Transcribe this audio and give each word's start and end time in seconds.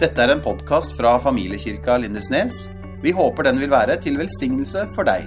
Dette 0.00 0.16
er 0.24 0.30
en 0.32 0.40
podkast 0.40 0.94
fra 0.96 1.10
familiekirka 1.20 1.98
Lindesnes. 2.00 2.70
Vi 3.02 3.10
håper 3.12 3.44
den 3.44 3.58
vil 3.60 3.68
være 3.68 3.98
til 4.00 4.14
velsignelse 4.16 4.86
for 4.94 5.04
deg. 5.04 5.26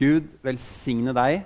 Gud 0.00 0.30
velsigne 0.48 1.12
deg. 1.12 1.42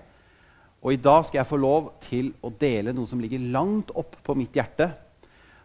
Og 0.78 0.94
i 0.94 1.00
dag 1.02 1.26
skal 1.26 1.40
jeg 1.40 1.50
få 1.50 1.58
lov 1.58 1.90
til 2.06 2.30
å 2.38 2.52
dele 2.54 2.94
noe 2.94 3.10
som 3.10 3.18
ligger 3.18 3.42
langt 3.50 3.90
opp 3.98 4.14
på 4.22 4.38
mitt 4.38 4.54
hjerte. 4.54 4.92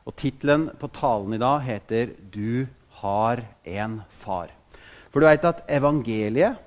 Og 0.09 0.17
tittelen 0.17 0.71
på 0.81 0.89
talen 0.97 1.37
i 1.37 1.43
dag 1.45 1.61
heter 1.69 2.17
'Du 2.17 2.65
har 3.05 3.45
en 3.63 4.01
far'. 4.09 4.57
For 5.13 5.19
du 5.19 5.27
veit 5.29 5.45
at 5.45 5.69
evangeliet, 5.69 6.57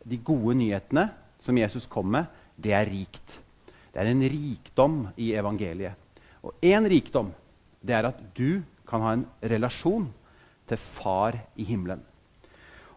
de 0.00 0.16
gode 0.16 0.56
nyhetene 0.56 1.10
som 1.38 1.58
Jesus 1.58 1.84
kom 1.84 2.06
med, 2.06 2.24
det 2.56 2.72
er 2.72 2.88
rikt. 2.88 3.43
Det 3.94 4.02
er 4.02 4.10
en 4.10 4.26
rikdom 4.26 4.96
i 5.16 5.30
evangeliet. 5.38 5.94
Og 6.42 6.58
én 6.60 6.84
rikdom 6.90 7.30
det 7.84 7.94
er 7.94 8.08
at 8.08 8.20
du 8.34 8.64
kan 8.88 9.04
ha 9.04 9.12
en 9.14 9.26
relasjon 9.40 10.08
til 10.66 10.80
Far 10.80 11.36
i 11.56 11.64
himmelen. 11.68 12.02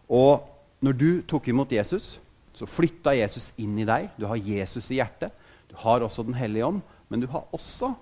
Og 0.08 0.42
når 0.82 0.96
du 0.98 1.10
tok 1.28 1.48
imot 1.48 1.72
Jesus, 1.72 2.16
så 2.56 2.66
flytta 2.66 3.14
Jesus 3.14 3.52
inn 3.60 3.76
i 3.78 3.86
deg. 3.86 4.08
Du 4.18 4.26
har 4.26 4.40
Jesus 4.42 4.90
i 4.90 4.98
hjertet. 4.98 5.30
Du 5.70 5.76
har 5.78 6.02
også 6.02 6.24
Den 6.26 6.34
hellige 6.34 6.66
ånd. 6.66 6.80
Men 7.08 7.20
du 7.20 7.28
har 7.30 7.46
også 7.52 7.92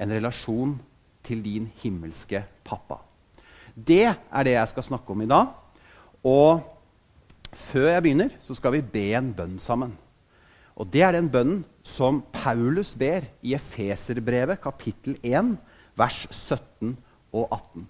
en 0.00 0.12
relasjon 0.12 0.78
til 1.22 1.42
din 1.42 1.68
himmelske 1.82 2.44
pappa. 2.64 2.98
Det 3.74 4.06
er 4.06 4.46
det 4.46 4.56
jeg 4.56 4.70
skal 4.70 4.82
snakke 4.82 5.12
om 5.12 5.22
i 5.22 5.28
dag. 5.28 5.52
Og 6.24 6.62
før 7.52 7.90
jeg 7.90 8.02
begynner, 8.02 8.32
så 8.42 8.54
skal 8.54 8.72
vi 8.72 8.82
be 8.82 9.12
en 9.14 9.32
bønn 9.34 9.58
sammen. 9.58 9.94
Og 10.74 10.90
det 10.90 11.04
er 11.06 11.14
den 11.14 11.30
bønnen 11.30 11.62
som 11.86 12.22
Paulus 12.34 12.94
ber 12.98 13.26
i 13.46 13.54
Efeserbrevet 13.54 14.58
kapittel 14.62 15.16
1, 15.22 15.54
vers 15.94 16.24
17 16.32 16.96
og 17.34 17.44
18. 17.46 17.84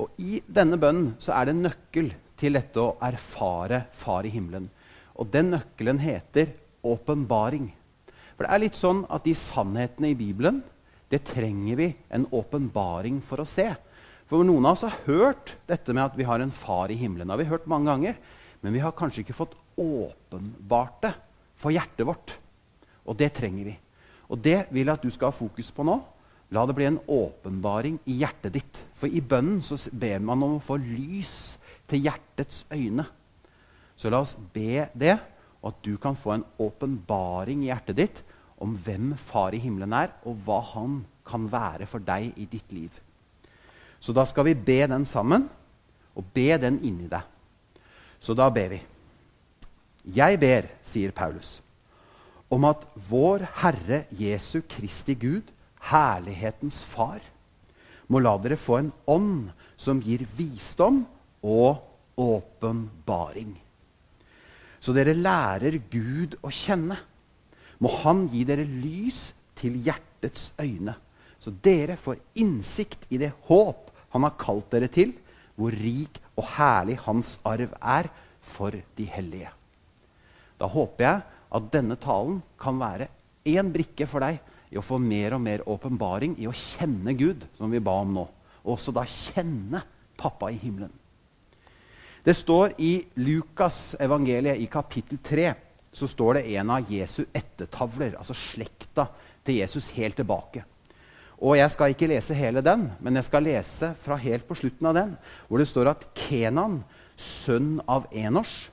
Og 0.00 0.22
I 0.22 0.38
denne 0.46 0.78
bønnen 0.80 1.14
så 1.22 1.34
er 1.36 1.50
det 1.50 1.58
nøkkel 1.58 2.12
til 2.40 2.56
dette 2.56 2.80
å 2.80 2.94
erfare 3.02 3.84
Far 3.98 4.28
i 4.28 4.32
himmelen. 4.32 4.68
Og 5.18 5.28
den 5.32 5.50
nøkkelen 5.56 5.98
heter 6.00 6.54
åpenbaring. 6.86 7.68
For 8.36 8.46
det 8.46 8.52
er 8.54 8.62
litt 8.62 8.78
sånn 8.78 9.02
at 9.12 9.26
de 9.26 9.34
sannhetene 9.36 10.12
i 10.14 10.18
Bibelen 10.18 10.62
det 11.10 11.24
trenger 11.26 11.76
vi 11.80 11.88
en 12.14 12.28
åpenbaring 12.30 13.18
for 13.26 13.42
å 13.42 13.48
se. 13.48 13.66
For 14.30 14.46
noen 14.46 14.68
av 14.68 14.76
oss 14.76 14.86
har 14.86 15.00
hørt 15.08 15.56
dette 15.66 15.90
med 15.90 16.04
at 16.04 16.14
vi 16.16 16.28
har 16.28 16.38
en 16.40 16.54
far 16.54 16.92
i 16.94 16.96
himmelen. 17.00 17.26
Det 17.26 17.34
har 17.34 17.42
vi 17.42 17.50
hørt 17.50 17.66
mange 17.70 17.90
ganger, 17.90 18.14
Men 18.60 18.74
vi 18.74 18.80
har 18.84 18.92
kanskje 18.92 19.22
ikke 19.22 19.32
fått 19.32 19.54
åpenbart 19.80 21.00
det 21.00 21.14
for 21.60 21.74
hjertet 21.74 22.06
vårt. 22.08 22.34
Og 23.04 23.16
det 23.20 23.32
trenger 23.36 23.68
vi. 23.68 23.76
Og 24.30 24.40
det 24.40 24.64
vil 24.70 24.86
jeg 24.86 24.96
at 24.96 25.04
du 25.04 25.10
skal 25.12 25.30
ha 25.30 25.36
fokus 25.36 25.70
på 25.74 25.84
nå. 25.86 25.98
La 26.50 26.64
det 26.66 26.74
bli 26.74 26.88
en 26.88 27.00
åpenbaring 27.06 28.00
i 28.10 28.18
hjertet 28.22 28.54
ditt. 28.56 28.82
For 28.98 29.10
i 29.10 29.22
bønnen 29.22 29.60
så 29.62 29.78
ber 29.92 30.22
man 30.24 30.42
om 30.46 30.56
å 30.58 30.64
få 30.64 30.78
lys 30.82 31.58
til 31.90 32.06
hjertets 32.06 32.64
øyne. 32.72 33.06
Så 33.98 34.10
la 34.10 34.22
oss 34.22 34.36
be 34.54 34.88
det, 34.96 35.18
og 35.60 35.74
at 35.74 35.80
du 35.84 35.94
kan 36.00 36.16
få 36.16 36.34
en 36.34 36.46
åpenbaring 36.62 37.66
i 37.66 37.70
hjertet 37.70 37.98
ditt 37.98 38.22
om 38.60 38.72
hvem 38.76 39.12
Far 39.16 39.54
i 39.56 39.60
himmelen 39.60 39.92
er, 39.96 40.12
og 40.24 40.40
hva 40.44 40.60
han 40.72 41.00
kan 41.26 41.46
være 41.50 41.88
for 41.88 42.02
deg 42.04 42.32
i 42.40 42.46
ditt 42.50 42.72
liv. 42.72 42.90
Så 44.00 44.14
da 44.16 44.24
skal 44.28 44.48
vi 44.48 44.56
be 44.56 44.80
den 44.88 45.04
sammen, 45.08 45.46
og 46.16 46.32
be 46.34 46.56
den 46.60 46.80
inni 46.84 47.08
deg. 47.08 47.22
Så 48.20 48.34
da 48.36 48.48
ber 48.52 48.72
vi. 48.74 48.80
Jeg 50.04 50.38
ber, 50.40 50.68
sier 50.86 51.12
Paulus, 51.12 51.58
om 52.50 52.64
at 52.64 52.86
vår 53.10 53.44
Herre 53.60 54.04
Jesu 54.16 54.62
Kristi 54.68 55.14
Gud, 55.14 55.44
herlighetens 55.90 56.80
Far, 56.88 57.20
må 58.08 58.18
la 58.18 58.32
dere 58.42 58.58
få 58.58 58.80
en 58.80 58.92
ånd 59.06 59.50
som 59.80 60.00
gir 60.02 60.24
visdom 60.36 61.04
og 61.44 61.84
åpenbaring. 62.20 63.52
Så 64.80 64.96
dere 64.96 65.14
lærer 65.14 65.76
Gud 65.92 66.38
å 66.42 66.50
kjenne. 66.52 66.96
Må 67.80 67.92
Han 68.02 68.26
gi 68.32 68.42
dere 68.48 68.64
lys 68.64 69.30
til 69.60 69.76
hjertets 69.84 70.50
øyne, 70.60 70.96
så 71.40 71.52
dere 71.64 71.96
får 72.00 72.20
innsikt 72.40 73.06
i 73.12 73.20
det 73.20 73.32
håp 73.48 73.88
Han 74.10 74.24
har 74.26 74.34
kalt 74.40 74.72
dere 74.72 74.88
til, 74.90 75.12
hvor 75.54 75.70
rik 75.70 76.18
og 76.34 76.44
herlig 76.56 76.98
Hans 77.04 77.36
arv 77.46 77.70
er 77.78 78.08
for 78.40 78.74
de 78.96 79.06
hellige. 79.06 79.52
Da 80.60 80.68
håper 80.68 81.06
jeg 81.06 81.22
at 81.50 81.70
denne 81.72 81.96
talen 82.00 82.40
kan 82.60 82.78
være 82.80 83.08
én 83.48 83.72
brikke 83.72 84.06
for 84.08 84.22
deg 84.22 84.38
i 84.70 84.78
å 84.78 84.84
få 84.84 85.00
mer 85.02 85.34
og 85.34 85.42
mer 85.42 85.64
åpenbaring 85.68 86.36
i 86.38 86.46
å 86.46 86.54
kjenne 86.54 87.16
Gud, 87.18 87.46
som 87.58 87.72
vi 87.72 87.82
ba 87.82 87.96
om 88.04 88.12
nå. 88.14 88.26
Og 88.62 88.76
også 88.76 88.94
da 88.94 89.06
kjenne 89.08 89.82
pappa 90.20 90.52
i 90.52 90.60
himmelen. 90.60 90.92
Det 92.22 92.36
står 92.36 92.76
i 92.84 92.92
Lukas 93.16 93.96
evangeliet 93.98 94.60
i 94.60 94.68
kapittel 94.70 95.18
3 95.24 95.48
så 95.92 96.06
står 96.06 96.38
det 96.38 96.50
en 96.54 96.70
av 96.70 96.90
Jesu 96.92 97.24
ettertavler, 97.34 98.14
altså 98.18 98.36
slekta 98.36 99.08
til 99.46 99.58
Jesus 99.58 99.88
helt 99.96 100.20
tilbake. 100.20 100.62
Og 101.40 101.56
Jeg 101.56 101.72
skal 101.72 101.94
ikke 101.94 102.10
lese 102.10 102.36
hele 102.36 102.60
den, 102.60 102.90
men 103.00 103.16
jeg 103.16 103.24
skal 103.24 103.42
lese 103.42 103.94
fra 104.04 104.18
helt 104.20 104.46
på 104.46 104.54
slutten 104.54 104.86
av 104.86 104.94
den, 104.94 105.14
hvor 105.48 105.58
det 105.58 105.68
står 105.70 105.88
at 105.94 106.04
Kenan, 106.14 106.82
sønn 107.16 107.80
av 107.88 108.06
Enosh, 108.12 108.68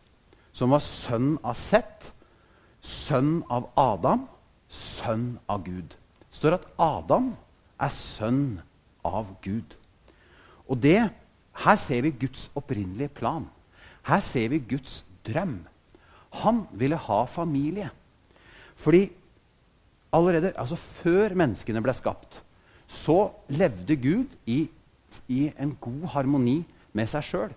som 0.57 0.73
var 0.73 0.81
sønn 0.81 1.35
av 1.45 1.57
Seth, 1.59 2.09
sønn 2.81 3.43
av 3.53 3.69
Adam, 3.77 4.25
sønn 4.71 5.35
av 5.49 5.61
Gud. 5.67 5.93
Det 5.93 6.39
står 6.39 6.57
at 6.57 6.65
Adam 6.81 7.31
er 7.81 7.93
sønn 7.93 8.57
av 9.05 9.29
Gud. 9.45 9.75
Og 10.65 10.79
det, 10.81 10.99
her 11.63 11.77
ser 11.81 12.01
vi 12.05 12.15
Guds 12.25 12.47
opprinnelige 12.57 13.13
plan. 13.19 13.45
Her 14.07 14.23
ser 14.25 14.49
vi 14.53 14.63
Guds 14.73 15.03
drøm. 15.27 15.59
Han 16.41 16.65
ville 16.77 16.97
ha 17.05 17.21
familie. 17.29 17.89
Fordi 18.77 19.07
allerede 20.13 20.53
altså 20.57 20.77
før 20.77 21.35
menneskene 21.37 21.81
ble 21.85 21.93
skapt, 21.97 22.41
så 22.87 23.27
levde 23.51 23.97
Gud 23.99 24.33
i, 24.47 24.65
i 25.27 25.47
en 25.59 25.75
god 25.81 26.05
harmoni 26.15 26.61
med 26.95 27.09
seg 27.11 27.25
sjøl. 27.25 27.55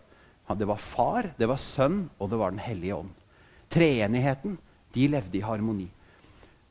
Det 0.59 0.67
var 0.67 0.81
far, 0.83 1.31
det 1.39 1.47
var 1.47 1.61
sønn, 1.61 2.09
og 2.19 2.31
det 2.31 2.39
var 2.41 2.51
Den 2.51 2.63
hellige 2.63 2.97
ånd. 2.97 3.11
Treenigheten 3.71 4.59
de 4.95 5.07
levde 5.09 5.39
i 5.39 5.45
harmoni. 5.45 5.87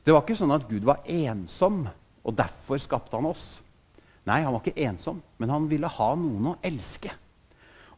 Det 0.03 0.13
var 0.13 0.23
ikke 0.23 0.40
sånn 0.40 0.56
at 0.56 0.67
Gud 0.67 0.84
var 0.88 1.03
ensom, 1.07 1.85
og 2.23 2.35
derfor 2.35 2.79
skapte 2.81 3.16
han 3.16 3.29
oss. 3.29 3.62
Nei, 4.28 4.41
han 4.44 4.53
var 4.53 4.63
ikke 4.63 4.88
ensom, 4.88 5.22
men 5.40 5.51
han 5.53 5.67
ville 5.72 5.88
ha 5.88 6.09
noen 6.19 6.51
å 6.51 6.57
elske. 6.66 7.12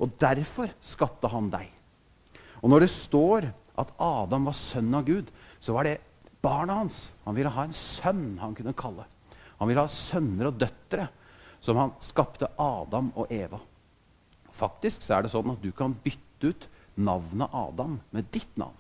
Og 0.02 0.14
derfor 0.22 0.70
skapte 0.82 1.30
han 1.32 1.50
deg. 1.54 1.70
Og 2.62 2.70
når 2.70 2.86
det 2.86 2.94
står 2.94 3.50
at 3.82 3.94
Adam 4.02 4.46
var 4.50 4.58
sønn 4.58 4.94
av 4.98 5.08
Gud, 5.08 5.32
så 5.62 5.74
var 5.74 5.88
det 5.88 6.02
barna 6.42 6.82
hans. 6.82 7.12
Han 7.26 7.38
ville 7.38 7.54
ha 7.54 7.66
en 7.66 7.76
sønn 7.76 8.38
han 8.42 8.54
kunne 8.58 8.78
kalle. 8.78 9.08
Han 9.62 9.70
ville 9.70 9.84
ha 9.86 9.94
sønner 9.94 10.50
og 10.50 10.62
døtre, 10.62 11.08
som 11.62 11.78
han 11.78 11.94
skapte 12.02 12.50
Adam 12.62 13.12
og 13.16 13.30
Eva. 13.34 13.60
Faktisk 14.62 15.02
så 15.06 15.18
er 15.18 15.26
det 15.26 15.34
sånn 15.34 15.54
at 15.56 15.64
du 15.64 15.72
kan 15.76 15.96
bytte 16.04 16.52
ut 16.52 16.68
navnet 17.02 17.54
Adam 17.56 17.98
med 18.14 18.30
ditt 18.34 18.52
navn. 18.60 18.78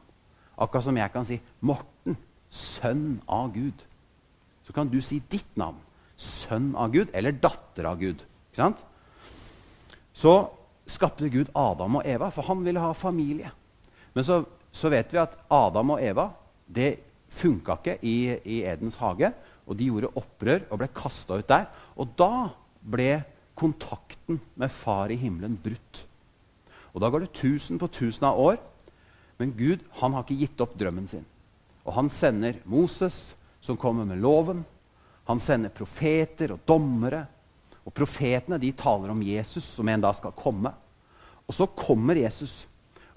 Akkurat 0.61 0.85
som 0.85 0.99
jeg 0.99 1.13
kan 1.13 1.25
si 1.25 1.39
Morten, 1.65 2.17
sønn 2.51 3.21
av 3.31 3.49
Gud. 3.55 3.85
Så 4.67 4.75
kan 4.75 4.91
du 4.91 4.99
si 5.01 5.21
ditt 5.31 5.57
navn. 5.57 5.79
Sønn 6.21 6.75
av 6.77 6.91
Gud 6.93 7.09
eller 7.17 7.33
datter 7.33 7.87
av 7.89 7.97
Gud. 8.01 8.21
Så 10.13 10.33
skapte 10.91 11.31
Gud 11.31 11.49
Adam 11.57 11.97
og 12.01 12.05
Eva, 12.07 12.29
for 12.33 12.45
han 12.45 12.61
ville 12.65 12.83
ha 12.83 12.91
familie. 12.97 13.49
Men 14.13 14.27
så, 14.27 14.41
så 14.71 14.91
vet 14.91 15.13
vi 15.13 15.21
at 15.21 15.37
Adam 15.49 15.95
og 15.95 16.03
Eva 16.03 16.27
det 16.67 16.91
funka 17.31 17.77
ikke 17.79 17.97
i, 18.03 18.17
i, 18.43 18.61
Edens 18.67 18.99
hage. 19.01 19.31
Og 19.65 19.77
de 19.79 19.87
gjorde 19.87 20.11
opprør 20.19 20.65
og 20.69 20.81
ble 20.81 20.89
kasta 20.93 21.39
ut 21.39 21.47
der. 21.49 21.69
Og 21.95 22.11
da 22.19 22.49
ble 22.81 23.21
kontakten 23.61 24.41
med 24.59 24.73
Far 24.73 25.13
i 25.13 25.19
himmelen 25.21 25.55
brutt. 25.61 26.03
Og 26.91 26.99
da 27.03 27.07
går 27.07 27.23
det 27.23 27.35
tusen 27.37 27.79
på 27.79 27.87
tusen 27.93 28.25
av 28.27 28.39
år 28.41 28.59
men 29.41 29.55
Gud 29.57 29.81
han 29.97 30.13
har 30.13 30.21
ikke 30.21 30.37
gitt 30.37 30.61
opp 30.61 30.75
drømmen 30.77 31.07
sin. 31.09 31.23
Og 31.81 31.95
han 31.95 32.11
sender 32.13 32.59
Moses, 32.69 33.31
som 33.57 33.77
kommer 33.79 34.05
med 34.05 34.21
loven. 34.21 34.59
Han 35.25 35.41
sender 35.41 35.73
profeter 35.73 36.53
og 36.53 36.61
dommere. 36.69 37.23
Og 37.81 37.95
profetene 37.97 38.59
de 38.61 38.69
taler 38.77 39.09
om 39.09 39.23
Jesus, 39.25 39.65
som 39.65 39.89
en 39.89 40.03
dag 40.05 40.13
skal 40.19 40.35
komme. 40.37 40.69
Og 41.49 41.57
så 41.57 41.65
kommer 41.73 42.21
Jesus. 42.21 42.67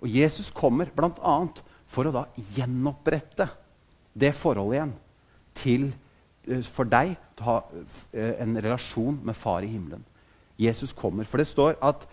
Og 0.00 0.08
Jesus 0.08 0.48
kommer 0.48 0.88
bl.a. 0.96 1.36
for 1.92 2.08
å 2.08 2.14
da 2.14 2.24
gjenopprette 2.56 3.50
det 4.16 4.32
forholdet 4.38 4.78
igjen 4.78 4.96
til, 5.60 5.86
eh, 6.48 6.64
for 6.64 6.88
deg 6.88 7.18
til 7.36 7.44
å 7.44 7.50
ha 7.50 7.58
eh, 8.16 8.32
en 8.40 8.56
relasjon 8.56 9.20
med 9.28 9.36
Far 9.36 9.60
i 9.60 9.74
himmelen. 9.76 10.08
Jesus 10.58 10.92
kommer. 10.92 11.24
For 11.24 11.38
det 11.38 11.46
står 11.46 11.74
at 11.82 12.06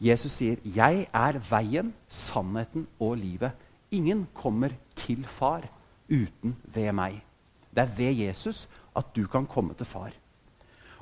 Jesus 0.00 0.32
sier, 0.32 0.56
'Jeg 0.64 1.06
er 1.12 1.38
veien, 1.50 1.94
sannheten 2.08 2.86
og 3.00 3.16
livet'. 3.16 3.56
Ingen 3.90 4.28
kommer 4.34 4.68
til 4.94 5.24
Far 5.24 5.62
uten 6.10 6.56
ved 6.64 6.92
meg. 6.92 7.22
Det 7.74 7.82
er 7.82 7.96
ved 7.96 8.12
Jesus 8.12 8.68
at 8.96 9.14
du 9.16 9.26
kan 9.26 9.46
komme 9.46 9.74
til 9.74 9.86
far. 9.86 10.10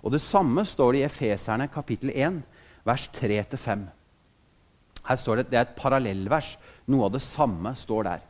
Og 0.03 0.13
Det 0.13 0.21
samme 0.21 0.65
står 0.65 0.93
det 0.93 0.99
i 0.99 1.05
Efeserne 1.05 1.69
kapittel 1.69 2.11
1, 2.15 2.43
vers 2.85 3.09
3-5. 3.09 3.87
Her 5.09 5.17
står 5.17 5.37
Det 5.37 5.51
det 5.51 5.57
er 5.57 5.61
et 5.61 5.77
parallellvers. 5.77 6.59
Noe 6.87 7.05
av 7.05 7.13
det 7.13 7.23
samme 7.23 7.75
står 7.75 8.03
der. 8.03 8.21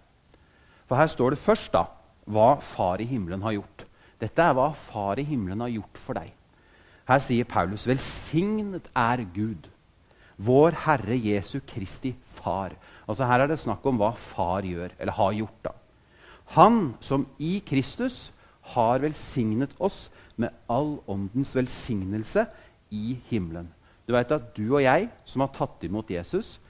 For 0.86 0.96
her 0.96 1.06
står 1.06 1.30
det 1.30 1.38
først 1.38 1.72
da, 1.72 1.84
hva 2.26 2.60
Far 2.60 3.00
i 3.00 3.04
himmelen 3.04 3.42
har 3.42 3.52
gjort. 3.52 3.86
Dette 4.20 4.42
er 4.42 4.54
hva 4.54 4.72
Far 4.72 5.18
i 5.18 5.22
himmelen 5.22 5.60
har 5.60 5.68
gjort 5.68 5.98
for 5.98 6.14
deg. 6.14 6.32
Her 7.06 7.22
sier 7.22 7.44
Paulus.: 7.44 7.86
Velsignet 7.86 8.88
er 8.94 9.24
Gud, 9.34 9.68
vår 10.36 10.74
Herre 10.86 11.16
Jesu 11.16 11.60
Kristi 11.66 12.14
Far. 12.34 12.74
Altså 13.08 13.24
Her 13.24 13.44
er 13.44 13.46
det 13.52 13.58
snakk 13.62 13.84
om 13.86 14.00
hva 14.00 14.12
far 14.18 14.66
gjør, 14.66 14.90
eller 14.98 15.12
har 15.12 15.32
gjort. 15.32 15.64
da. 15.64 15.70
Han 16.58 16.94
som 17.00 17.26
i 17.38 17.62
Kristus 17.66 18.32
har 18.74 18.98
velsignet 19.02 19.70
oss 19.78 20.10
med 20.36 20.50
all 20.68 20.98
åndens 21.08 21.54
velsignelse 21.56 22.46
i 22.90 23.18
himmelen. 23.30 23.68
Du 24.06 24.12
vet 24.14 24.30
at 24.30 24.54
du 24.56 24.74
og 24.74 24.82
jeg 24.82 25.08
som 25.24 25.42
har 25.42 25.54
tatt 25.54 25.82
imot 25.86 26.10
Jesus, 26.10 26.60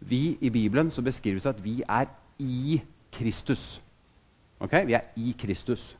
vi 0.00 0.38
i 0.40 0.50
Bibelen 0.50 0.90
så 0.90 1.02
beskrives 1.02 1.46
at 1.46 1.58
vi 1.62 1.82
er 1.82 2.08
i 2.38 2.80
Kristus. 3.12 3.80
Ok? 4.60 4.72
Vi 4.86 4.94
er 4.96 5.10
i 5.16 5.34
Kristus. 5.38 5.96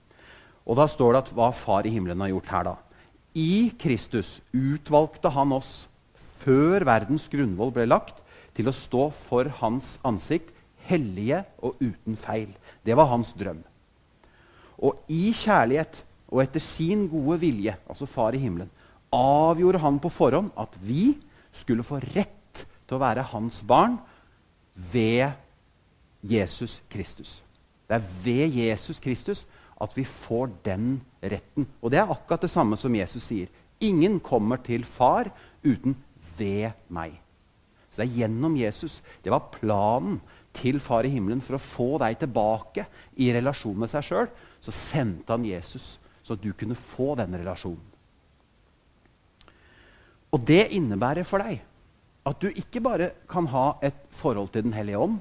Og 0.66 0.76
da 0.76 0.86
står 0.86 1.12
det 1.12 1.22
at 1.24 1.34
hva 1.34 1.50
Far 1.52 1.86
i 1.86 1.92
himmelen 1.92 2.20
har 2.20 2.32
gjort 2.32 2.48
her, 2.48 2.62
da. 2.70 2.74
I 3.36 3.70
Kristus 3.78 4.38
utvalgte 4.50 5.30
han 5.30 5.52
oss 5.54 5.86
før 6.40 6.84
verdens 6.88 7.28
grunnvoll 7.30 7.72
ble 7.74 7.86
lagt, 7.88 8.16
til 8.56 8.68
å 8.68 8.74
stå 8.74 9.06
for 9.14 9.48
hans 9.60 9.94
ansikt, 10.06 10.50
hellige 10.90 11.44
og 11.62 11.78
uten 11.78 12.16
feil. 12.18 12.50
Det 12.82 12.96
var 12.98 13.10
hans 13.12 13.30
drøm. 13.38 13.60
Og 14.80 14.98
i 15.12 15.30
kjærlighet 15.36 16.00
og 16.30 16.42
etter 16.42 16.62
sin 16.62 17.06
gode 17.10 17.38
vilje, 17.44 17.76
altså 17.86 18.08
Far 18.10 18.34
i 18.34 18.42
himmelen, 18.42 18.70
avgjorde 19.14 19.82
han 19.82 20.00
på 20.02 20.10
forhånd 20.12 20.50
at 20.58 20.74
vi 20.82 21.14
skulle 21.54 21.86
få 21.86 22.00
rett 22.14 22.64
til 22.86 22.96
å 22.98 23.02
være 23.02 23.28
hans 23.30 23.62
barn 23.66 23.98
ved 24.74 25.30
Jesus 26.26 26.80
Kristus. 26.90 27.40
Det 27.86 27.98
er 27.98 28.10
ved 28.24 28.58
Jesus 28.58 29.00
Kristus 29.02 29.44
at 29.80 29.96
vi 29.96 30.04
får 30.04 30.52
den 30.66 31.00
retten. 31.22 31.66
Og 31.80 31.92
det 31.92 32.00
er 32.00 32.12
akkurat 32.12 32.44
det 32.44 32.52
samme 32.52 32.78
som 32.80 32.94
Jesus 32.94 33.24
sier. 33.30 33.48
Ingen 33.80 34.18
kommer 34.20 34.60
til 34.64 34.84
far 34.84 35.30
uten 35.64 35.96
ved 36.36 36.72
meg. 36.92 37.16
Så 37.90 38.02
det 38.02 38.06
er 38.06 38.18
gjennom 38.20 38.56
Jesus. 38.58 39.00
Det 39.24 39.32
var 39.32 39.48
planen 39.54 40.20
til 40.54 40.80
Far 40.82 41.06
i 41.06 41.12
himmelen 41.12 41.42
for 41.42 41.56
å 41.56 41.62
få 41.62 41.88
deg 42.02 42.18
tilbake 42.20 42.86
i 43.22 43.30
relasjon 43.34 43.78
med 43.78 43.90
seg 43.90 44.06
sjøl. 44.06 44.28
Så 44.62 44.74
sendte 44.74 45.34
han 45.34 45.46
Jesus, 45.46 45.96
så 46.22 46.36
du 46.38 46.52
kunne 46.54 46.78
få 46.78 47.14
den 47.18 47.34
relasjonen. 47.38 47.86
Og 50.30 50.44
det 50.46 50.68
innebærer 50.76 51.26
for 51.26 51.42
deg 51.42 51.64
at 52.28 52.42
du 52.42 52.50
ikke 52.52 52.82
bare 52.84 53.10
kan 53.30 53.48
ha 53.50 53.72
et 53.82 53.96
forhold 54.14 54.52
til 54.52 54.62
Den 54.68 54.76
hellige 54.76 54.98
ånd, 54.98 55.18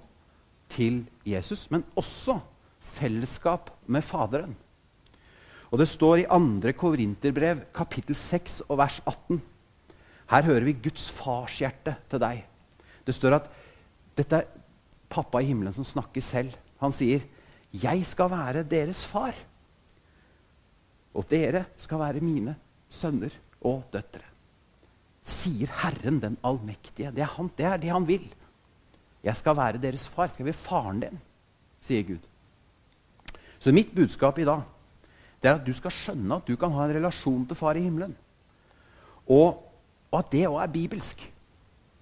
til 0.70 1.06
Jesus, 1.26 1.66
men 1.72 1.82
også 1.98 2.36
fellesskap 2.98 3.72
med 3.88 4.04
Faderen. 4.06 4.56
Og 5.70 5.78
Det 5.80 5.88
står 5.88 6.24
i 6.24 6.26
2. 6.26 6.74
Korinterbrev, 6.74 7.68
kapittel 7.74 8.16
6 8.16 8.62
og 8.68 8.80
vers 8.82 9.02
18. 9.06 9.42
Her 10.30 10.46
hører 10.46 10.66
vi 10.66 10.78
Guds 10.78 11.10
farshjerte 11.14 11.96
til 12.10 12.22
deg. 12.22 12.42
Det 13.06 13.16
står 13.16 13.38
at 13.38 13.52
dette 14.18 14.42
er 14.42 14.50
pappa 15.10 15.42
i 15.42 15.50
himmelen 15.50 15.74
som 15.74 15.86
snakker 15.86 16.22
selv. 16.22 16.54
Han 16.82 16.92
sier, 16.92 17.22
'Jeg 17.74 18.06
skal 18.06 18.30
være 18.30 18.64
deres 18.64 19.06
far.' 19.06 19.46
Og 21.14 21.26
dere 21.30 21.66
skal 21.78 22.00
være 22.00 22.22
mine 22.22 22.56
sønner 22.90 23.34
og 23.62 23.84
døtre. 23.92 24.26
Sier 25.24 25.68
Herren 25.82 26.20
den 26.22 26.38
allmektige. 26.44 27.12
Det 27.12 27.22
er, 27.22 27.34
han, 27.36 27.50
det 27.58 27.66
er 27.66 27.78
det 27.78 27.90
han 27.90 28.08
vil. 28.08 28.26
Jeg 29.24 29.36
skal 29.36 29.58
være 29.58 29.82
deres 29.82 30.08
far. 30.08 30.28
Skal 30.28 30.46
jeg 30.46 30.54
være 30.54 30.64
faren 30.64 31.00
din, 31.00 31.20
sier 31.82 32.04
Gud. 32.04 32.29
Så 33.60 33.74
mitt 33.76 33.92
budskap 33.96 34.40
i 34.40 34.48
dag 34.48 34.64
det 35.40 35.50
er 35.50 35.56
at 35.56 35.68
du 35.68 35.72
skal 35.76 35.94
skjønne 35.96 36.40
at 36.40 36.48
du 36.48 36.56
kan 36.60 36.74
ha 36.76 36.86
en 36.86 36.96
relasjon 36.98 37.46
til 37.48 37.56
Far 37.56 37.78
i 37.80 37.84
himmelen. 37.86 38.16
Og, 39.30 39.62
og 40.12 40.18
at 40.20 40.32
det 40.34 40.48
òg 40.50 40.60
er 40.64 40.74
bibelsk. 40.74 41.22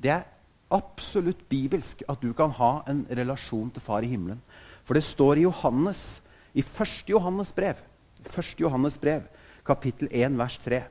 Det 0.01 0.09
er 0.13 0.25
absolutt 0.73 1.43
bibelsk 1.49 2.01
at 2.09 2.21
du 2.21 2.31
kan 2.37 2.53
ha 2.57 2.71
en 2.89 3.03
relasjon 3.13 3.69
til 3.73 3.83
Far 3.83 4.05
i 4.05 4.09
himmelen. 4.09 4.41
For 4.87 4.97
det 4.97 5.05
står 5.05 5.37
i 5.37 5.45
Johannes, 5.45 6.21
i 6.57 6.63
1. 6.63 7.11
Johannes 7.11 7.51
brev, 7.53 7.77
1. 8.25 8.55
Johannes 8.63 8.97
brev, 8.97 9.27
kapittel 9.67 10.09
1, 10.09 10.37
vers 10.39 10.57
3, 10.63 10.81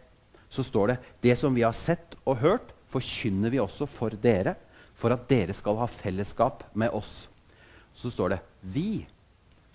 så 0.49 0.63
står 0.63 0.93
det 0.93 0.97
det 1.25 1.35
som 1.41 1.55
vi 1.57 1.65
har 1.67 1.75
sett 1.75 2.15
og 2.25 2.39
hørt, 2.45 2.71
forkynner 2.87 3.51
vi 3.51 3.59
også 3.59 3.89
for 3.91 4.15
dere, 4.23 4.55
for 4.97 5.13
at 5.13 5.27
dere 5.29 5.57
skal 5.57 5.81
ha 5.81 5.89
fellesskap 5.91 6.63
med 6.79 6.95
oss. 6.95 7.27
Så 7.97 8.13
står 8.13 8.37
det 8.37 8.41
vi 8.63 9.07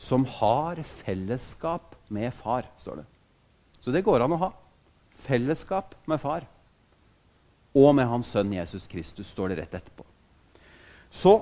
som 0.02 0.26
har 0.26 0.82
fellesskap 0.84 1.96
med 2.10 2.34
far. 2.34 2.66
står 2.78 2.96
det. 2.96 3.06
Så 3.80 3.92
det 3.94 4.02
går 4.02 4.24
an 4.26 4.34
å 4.34 4.42
ha. 4.42 4.50
Fellesskap 5.22 5.94
med 6.10 6.22
far. 6.22 6.48
Og 7.78 7.94
med 7.96 8.10
hans 8.10 8.32
sønn 8.34 8.52
Jesus 8.54 8.88
Kristus, 8.90 9.30
står 9.30 9.52
det 9.52 9.62
rett 9.62 9.78
etterpå. 9.78 10.06
Så 11.12 11.38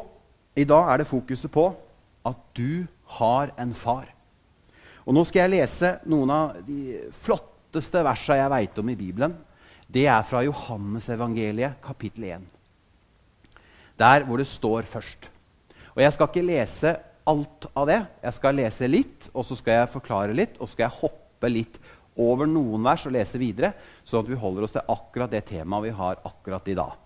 i 0.60 0.68
dag 0.68 0.92
er 0.92 1.00
det 1.00 1.08
fokuset 1.08 1.52
på 1.52 1.70
at 2.28 2.40
du 2.58 2.86
har 3.20 3.54
en 3.58 3.74
far. 3.74 4.12
Og 5.08 5.16
Nå 5.16 5.24
skal 5.26 5.46
jeg 5.46 5.56
lese 5.56 5.96
noen 6.12 6.30
av 6.30 6.60
de 6.68 7.00
flotteste 7.24 8.04
versene 8.06 8.42
jeg 8.44 8.54
veit 8.54 8.82
om 8.82 8.92
i 8.92 9.00
Bibelen. 9.00 9.34
Det 9.88 10.04
er 10.06 10.26
fra 10.28 10.44
Johannesevangeliet, 10.46 11.80
kapittel 11.82 12.28
1. 12.28 12.50
Der 13.98 14.26
hvor 14.28 14.38
det 14.38 14.52
står 14.52 14.84
først. 14.86 15.32
Og 15.96 16.04
Jeg 16.04 16.14
skal 16.14 16.28
ikke 16.30 16.46
lese 16.46 17.00
alt 17.30 17.70
av 17.78 17.88
det. 17.90 18.00
Jeg 18.24 18.38
skal 18.38 18.58
lese 18.60 18.90
litt, 18.90 19.30
og 19.34 19.46
så 19.48 19.58
skal 19.60 19.82
jeg 19.82 19.94
forklare 19.94 20.36
litt, 20.36 20.58
og 20.58 20.68
så 20.68 20.76
skal 20.76 20.88
jeg 20.88 21.00
hoppe 21.04 21.52
litt 21.52 21.80
over 22.20 22.50
noen 22.50 22.84
vers 22.84 23.06
og 23.08 23.16
lese 23.16 23.40
videre, 23.40 23.74
sånn 24.04 24.24
at 24.24 24.32
vi 24.32 24.40
holder 24.40 24.66
oss 24.66 24.76
til 24.76 24.92
akkurat 24.92 25.32
det 25.32 25.46
temaet 25.48 25.88
vi 25.88 25.96
har 25.96 26.20
akkurat 26.28 26.68
i 26.68 26.76
dag. 26.80 26.98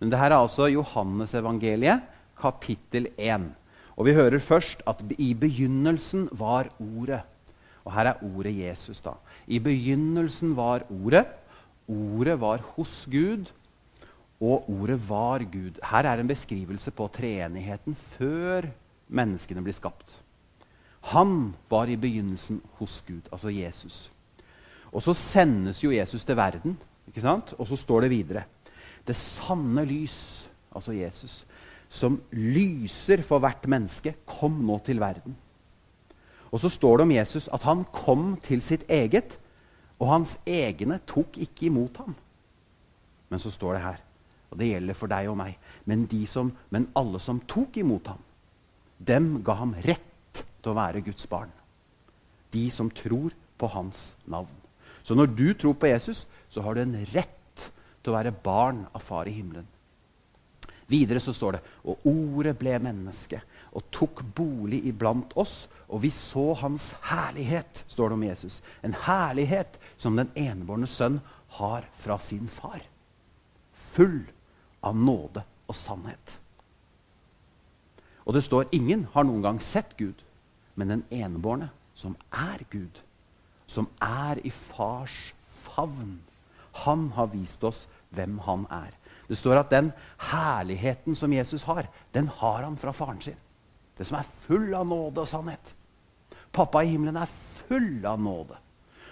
Men 0.00 0.10
dette 0.10 0.28
er 0.28 0.36
altså 0.38 0.70
Johannesevangeliet, 0.72 2.06
kapittel 2.40 3.10
1. 3.14 3.50
Og 3.94 4.08
vi 4.08 4.16
hører 4.16 4.42
først 4.42 4.80
at 4.88 5.02
i 5.20 5.32
begynnelsen 5.38 6.26
var 6.34 6.72
Ordet. 6.82 7.20
Og 7.82 7.92
her 7.94 8.12
er 8.12 8.22
ordet 8.24 8.54
Jesus, 8.56 9.02
da. 9.02 9.16
I 9.46 9.58
begynnelsen 9.62 10.54
var 10.58 10.86
Ordet. 10.90 11.26
Ordet 11.90 12.38
var 12.40 12.62
hos 12.76 13.02
Gud, 13.10 13.50
og 14.42 14.68
ordet 14.70 14.98
var 15.06 15.42
Gud. 15.50 15.78
Her 15.86 16.06
er 16.08 16.22
en 16.22 16.30
beskrivelse 16.30 16.90
på 16.94 17.08
treenigheten 17.14 17.94
før 18.16 18.70
menneskene 19.12 19.62
blir 19.64 19.76
skapt. 19.76 20.18
Han 21.12 21.54
var 21.70 21.90
i 21.90 21.98
begynnelsen 21.98 22.60
hos 22.78 23.00
Gud, 23.06 23.26
altså 23.32 23.50
Jesus. 23.50 24.06
Og 24.92 25.02
så 25.02 25.14
sendes 25.16 25.80
jo 25.82 25.90
Jesus 25.90 26.24
til 26.24 26.36
verden, 26.36 26.76
ikke 27.08 27.24
sant? 27.24 27.54
og 27.58 27.66
så 27.66 27.76
står 27.76 28.04
det 28.04 28.10
videre 28.10 28.44
Det 29.06 29.16
sanne 29.16 29.84
lys, 29.84 30.48
altså 30.70 30.92
Jesus, 30.92 31.46
som 31.88 32.20
lyser 32.30 33.22
for 33.26 33.42
hvert 33.42 33.66
menneske, 33.68 34.14
kom 34.26 34.62
nå 34.64 34.78
til 34.86 35.00
verden. 35.00 35.34
Og 36.52 36.60
så 36.60 36.68
står 36.68 36.96
det 36.96 37.02
om 37.02 37.10
Jesus 37.12 37.48
at 37.52 37.62
han 37.62 37.84
kom 37.92 38.36
til 38.44 38.62
sitt 38.62 38.84
eget, 38.88 39.38
og 39.98 40.08
hans 40.08 40.36
egne 40.46 41.00
tok 41.06 41.36
ikke 41.38 41.66
imot 41.66 41.96
ham. 41.96 42.14
Men 43.28 43.40
så 43.40 43.50
står 43.50 43.74
det 43.74 43.82
her, 43.82 44.00
og 44.50 44.58
det 44.58 44.68
gjelder 44.68 44.94
for 44.94 45.10
deg 45.10 45.28
og 45.32 45.36
meg, 45.40 45.58
men, 45.84 46.06
som, 46.26 46.52
men 46.70 46.90
alle 46.96 47.20
som 47.20 47.40
tok 47.48 47.76
imot 47.76 48.06
ham, 48.12 48.20
dem 49.06 49.42
ga 49.44 49.56
ham 49.60 49.74
rett 49.84 50.42
til 50.62 50.72
å 50.72 50.78
være 50.78 51.02
Guds 51.04 51.28
barn. 51.30 51.50
De 52.52 52.68
som 52.70 52.90
tror 52.92 53.34
på 53.58 53.70
hans 53.72 54.12
navn. 54.24 54.52
Så 55.02 55.16
når 55.18 55.32
du 55.34 55.46
tror 55.58 55.74
på 55.74 55.90
Jesus, 55.90 56.26
så 56.48 56.62
har 56.62 56.74
du 56.74 56.82
en 56.84 56.98
rett 57.12 57.70
til 58.02 58.12
å 58.12 58.16
være 58.16 58.34
barn 58.44 58.84
av 58.92 59.02
Far 59.02 59.30
i 59.30 59.34
himmelen. 59.34 59.66
Videre 60.90 61.22
så 61.22 61.32
står 61.32 61.56
det 61.56 61.62
og 61.88 62.04
ordet 62.10 62.52
ble 62.60 62.74
menneske 62.82 63.40
og 63.72 63.86
tok 63.94 64.20
bolig 64.36 64.82
iblant 64.90 65.32
oss, 65.40 65.66
og 65.88 66.02
vi 66.04 66.10
så 66.12 66.52
hans 66.60 66.90
herlighet, 67.08 67.84
står 67.88 68.10
det 68.10 68.18
om 68.18 68.26
Jesus. 68.26 68.58
En 68.84 68.96
herlighet 69.06 69.78
som 69.96 70.18
den 70.18 70.28
enebårne 70.36 70.88
sønn 70.90 71.20
har 71.56 71.88
fra 71.96 72.18
sin 72.20 72.50
far. 72.52 72.82
Full 73.94 74.20
av 74.84 74.96
nåde 74.96 75.44
og 75.68 75.76
sannhet. 75.76 76.36
Og 78.24 78.34
det 78.34 78.44
står 78.44 78.70
ingen 78.72 79.06
har 79.14 79.26
noen 79.26 79.42
gang 79.42 79.60
sett 79.62 79.96
Gud, 79.98 80.22
men 80.74 80.88
den 80.88 81.04
enebårne, 81.10 81.70
som 81.94 82.16
er 82.32 82.62
Gud, 82.70 83.02
som 83.66 83.88
er 84.00 84.40
i 84.44 84.50
fars 84.50 85.32
favn, 85.64 86.20
han 86.84 87.10
har 87.16 87.32
vist 87.32 87.64
oss 87.64 87.86
hvem 88.14 88.38
han 88.46 88.66
er. 88.72 88.92
Det 89.28 89.38
står 89.38 89.60
at 89.60 89.70
den 89.72 89.92
herligheten 90.30 91.16
som 91.16 91.32
Jesus 91.32 91.62
har, 91.68 91.88
den 92.14 92.28
har 92.28 92.62
han 92.62 92.76
fra 92.76 92.92
faren 92.92 93.20
sin. 93.20 93.38
Det 93.98 94.06
som 94.08 94.18
er 94.18 94.28
full 94.46 94.72
av 94.74 94.86
nåde 94.88 95.22
og 95.22 95.28
sannhet. 95.28 95.74
Pappa 96.52 96.82
i 96.82 96.92
himmelen 96.92 97.16
er 97.20 97.30
full 97.68 98.04
av 98.08 98.20
nåde. 98.20 98.56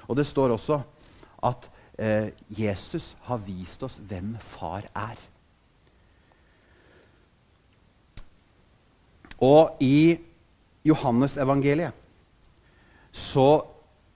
Og 0.09 0.17
det 0.17 0.27
står 0.27 0.57
også 0.57 0.81
at 1.47 1.69
eh, 1.99 2.33
Jesus 2.49 3.15
har 3.29 3.41
vist 3.45 3.83
oss 3.87 4.01
hvem 4.09 4.35
far 4.41 4.89
er. 4.97 5.21
Og 9.41 9.81
i 9.83 10.19
Johannesevangeliet 10.87 11.97
så 13.13 13.63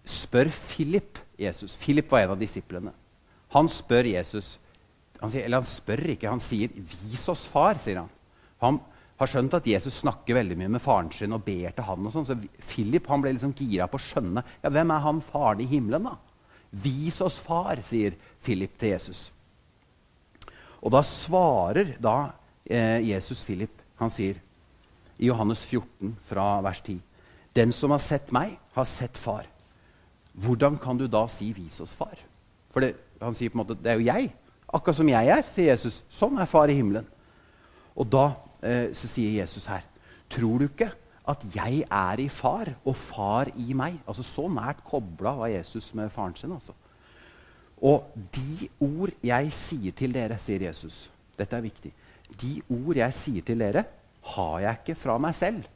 spør 0.04 0.50
Philip 0.69 1.19
Jesus. 1.40 1.75
Philip 1.81 2.11
var 2.11 2.25
en 2.25 2.35
av 2.37 2.40
disiplene. 2.40 2.93
Han 3.54 3.69
spør 3.73 4.11
Jesus 4.12 4.59
han 5.25 5.31
sier, 5.33 5.47
Eller 5.47 5.62
han 5.62 5.69
spør 5.69 6.02
ikke, 6.12 6.28
han 6.28 6.43
sier 6.43 6.69
'vis 6.69 7.28
oss 7.33 7.47
far', 7.49 7.78
sier 7.81 8.02
han. 8.02 8.11
Han 8.61 8.81
har 9.16 9.31
skjønt 9.31 9.54
at 9.57 9.66
Jesus 9.66 10.02
snakker 10.02 10.37
veldig 10.37 10.57
mye 10.59 10.73
med 10.75 10.83
faren 10.83 11.11
sin 11.12 11.33
og 11.33 11.45
ber 11.47 11.71
til 11.71 11.85
han. 11.85 12.07
og 12.07 12.12
sånn, 12.12 12.26
Så 12.26 12.37
Philip 12.69 13.07
han 13.07 13.23
ble 13.23 13.33
liksom 13.33 13.54
gira 13.54 13.87
på 13.88 13.97
å 13.97 14.04
skjønne 14.04 14.45
ja, 14.62 14.71
hvem 14.71 14.90
er 14.90 15.00
han 15.00 15.21
faren 15.23 15.61
i 15.61 15.71
himmelen. 15.71 16.04
da? 16.04 16.16
Vis 16.73 17.21
oss 17.21 17.38
far, 17.38 17.76
sier 17.83 18.14
Philip 18.43 18.76
til 18.78 18.90
Jesus. 18.90 19.31
Og 20.83 20.90
da 20.90 21.00
svarer 21.00 21.97
da 22.00 22.33
eh, 22.69 23.00
Jesus 23.09 23.40
Philip. 23.43 23.71
Han 23.97 24.11
sier 24.11 24.37
i 25.18 25.28
Johannes 25.28 25.64
14 25.66 26.16
fra 26.28 26.61
vers 26.64 26.80
10.: 26.80 27.00
Den 27.56 27.73
som 27.73 27.90
har 27.90 28.02
sett 28.02 28.33
meg, 28.33 28.59
har 28.75 28.85
sett 28.85 29.18
far. 29.18 29.47
Hvordan 30.35 30.78
kan 30.78 30.99
du 30.99 31.06
da 31.06 31.26
si 31.28 31.52
'vis 31.52 31.80
oss 31.80 31.94
far'? 31.94 32.18
For 32.71 32.80
det, 32.80 32.97
han 33.23 33.35
sier 33.35 33.50
på 33.50 33.61
en 33.61 33.66
måte, 33.66 33.78
det 33.78 33.92
er 33.92 33.94
jo 33.94 34.11
jeg. 34.11 34.33
Akkurat 34.75 34.97
som 34.97 35.09
jeg 35.09 35.28
er, 35.28 35.42
sier 35.47 35.71
Jesus. 35.71 36.02
Sånn 36.11 36.38
er 36.38 36.50
far 36.50 36.68
i 36.68 36.75
himmelen. 36.75 37.06
Og 37.94 38.09
da 38.11 38.35
eh, 38.62 38.90
sier 38.92 39.40
Jesus 39.40 39.66
her 39.71 39.85
Tror 40.30 40.59
du 40.59 40.64
ikke 40.66 40.90
at 41.30 41.44
jeg 41.54 41.85
er 41.87 42.21
i 42.21 42.28
far, 42.28 42.73
og 42.85 42.97
far 42.97 43.49
i 43.54 43.73
meg? 43.76 44.00
Altså 44.09 44.25
Så 44.26 44.49
nært 44.50 44.83
kobla 44.85 45.37
var 45.38 45.52
Jesus 45.52 45.94
med 45.94 46.11
faren 46.11 46.35
sin. 46.35 46.52
altså. 46.52 46.73
Og 47.83 48.11
de 48.35 48.68
ord 48.80 49.12
jeg 49.23 49.52
sier 49.52 49.92
til 49.92 50.14
dere, 50.14 50.38
sier 50.38 50.66
Jesus 50.66 51.11
Dette 51.38 51.56
er 51.56 51.61
viktig. 51.61 51.92
De 52.40 52.62
ord 52.71 52.97
jeg 52.97 53.14
sier 53.14 53.42
til 53.42 53.59
dere, 53.59 53.85
har 54.33 54.57
jeg 54.64 54.81
ikke 54.81 54.99
fra 54.99 55.19
meg 55.21 55.37
selv. 55.37 55.66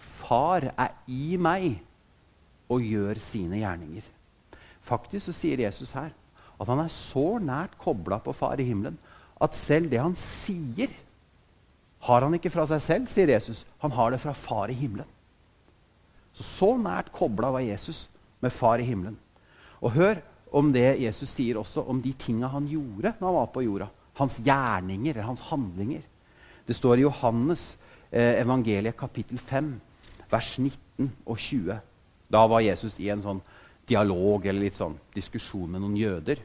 Far 0.00 0.70
er 0.70 0.94
i 1.10 1.36
meg 1.40 1.80
og 2.70 2.84
gjør 2.86 3.20
sine 3.20 3.60
gjerninger. 3.60 4.06
Faktisk 4.80 5.28
så 5.28 5.36
sier 5.36 5.66
Jesus 5.66 5.92
her 5.96 6.12
at 6.60 6.68
han 6.68 6.80
er 6.82 6.92
så 6.92 7.38
nært 7.42 7.76
kobla 7.80 8.20
på 8.20 8.34
Far 8.36 8.60
i 8.60 8.66
himmelen 8.68 8.98
at 9.40 9.56
selv 9.56 9.88
det 9.88 10.00
han 10.02 10.16
sier, 10.18 10.92
har 12.04 12.24
han 12.24 12.36
ikke 12.36 12.52
fra 12.52 12.66
seg 12.68 12.82
selv, 12.84 13.08
sier 13.12 13.32
Jesus. 13.32 13.62
Han 13.80 13.92
har 13.96 14.12
det 14.12 14.20
fra 14.20 14.34
Far 14.36 14.72
i 14.72 14.76
himmelen. 14.76 15.08
Så 16.36 16.44
så 16.46 16.70
nært 16.80 17.10
kobla 17.12 17.50
var 17.52 17.64
Jesus 17.64 18.06
med 18.44 18.52
Far 18.52 18.80
i 18.80 18.86
himmelen. 18.88 19.16
Og 19.80 19.94
hør 19.96 20.20
om 20.52 20.70
det 20.74 21.00
Jesus 21.00 21.32
sier 21.32 21.58
også 21.60 21.84
om 21.88 22.00
de 22.02 22.12
tinga 22.18 22.50
han 22.52 22.68
gjorde 22.68 23.14
når 23.18 23.26
han 23.26 23.38
var 23.38 23.50
på 23.54 23.64
jorda. 23.64 23.88
Hans 24.20 24.38
gjerninger 24.44 25.14
eller 25.14 25.28
hans 25.28 25.44
handlinger. 25.48 26.04
Det 26.70 26.76
står 26.78 27.00
i 27.00 27.02
Johannes 27.02 27.72
eh, 28.14 28.36
evangeliet 28.38 28.94
kapittel 28.94 29.40
5, 29.42 29.72
vers 30.30 30.50
19 30.60 31.08
og 31.26 31.34
20. 31.42 31.80
Da 32.30 32.42
var 32.46 32.62
Jesus 32.62 32.94
i 33.02 33.08
en 33.10 33.24
sånn 33.24 33.40
dialog 33.90 34.46
eller 34.46 34.68
litt 34.68 34.78
sånn 34.78 34.94
diskusjon 35.16 35.66
med 35.66 35.82
noen 35.82 35.98
jøder. 35.98 36.44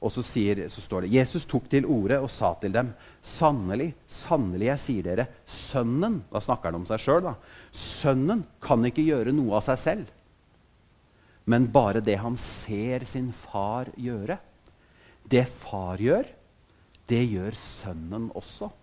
Og 0.00 0.08
så, 0.14 0.24
sier, 0.24 0.64
så 0.72 0.80
står 0.80 1.04
det 1.04 1.12
Jesus 1.18 1.44
tok 1.44 1.68
til 1.68 1.84
orde 1.84 2.22
og 2.24 2.32
sa 2.32 2.54
til 2.64 2.72
dem.: 2.72 2.94
Sannelig, 3.20 3.92
sannelig, 4.08 4.70
jeg 4.70 4.84
sier 4.86 5.10
dere, 5.10 5.28
Sønnen 5.44 6.22
Da 6.32 6.40
snakker 6.40 6.72
han 6.72 6.80
om 6.80 6.88
seg 6.88 7.04
sjøl. 7.04 7.28
Sønnen 7.76 8.46
kan 8.64 8.88
ikke 8.88 9.04
gjøre 9.04 9.36
noe 9.36 9.60
av 9.60 9.68
seg 9.68 9.82
selv, 9.84 10.18
men 11.44 11.68
bare 11.68 12.00
det 12.00 12.16
han 12.24 12.40
ser 12.40 13.04
sin 13.04 13.34
far 13.36 13.92
gjøre. 14.00 14.40
Det 15.28 15.44
far 15.60 16.00
gjør, 16.00 16.24
det 17.04 17.26
gjør 17.28 17.52
sønnen 17.52 18.32
også. 18.32 18.78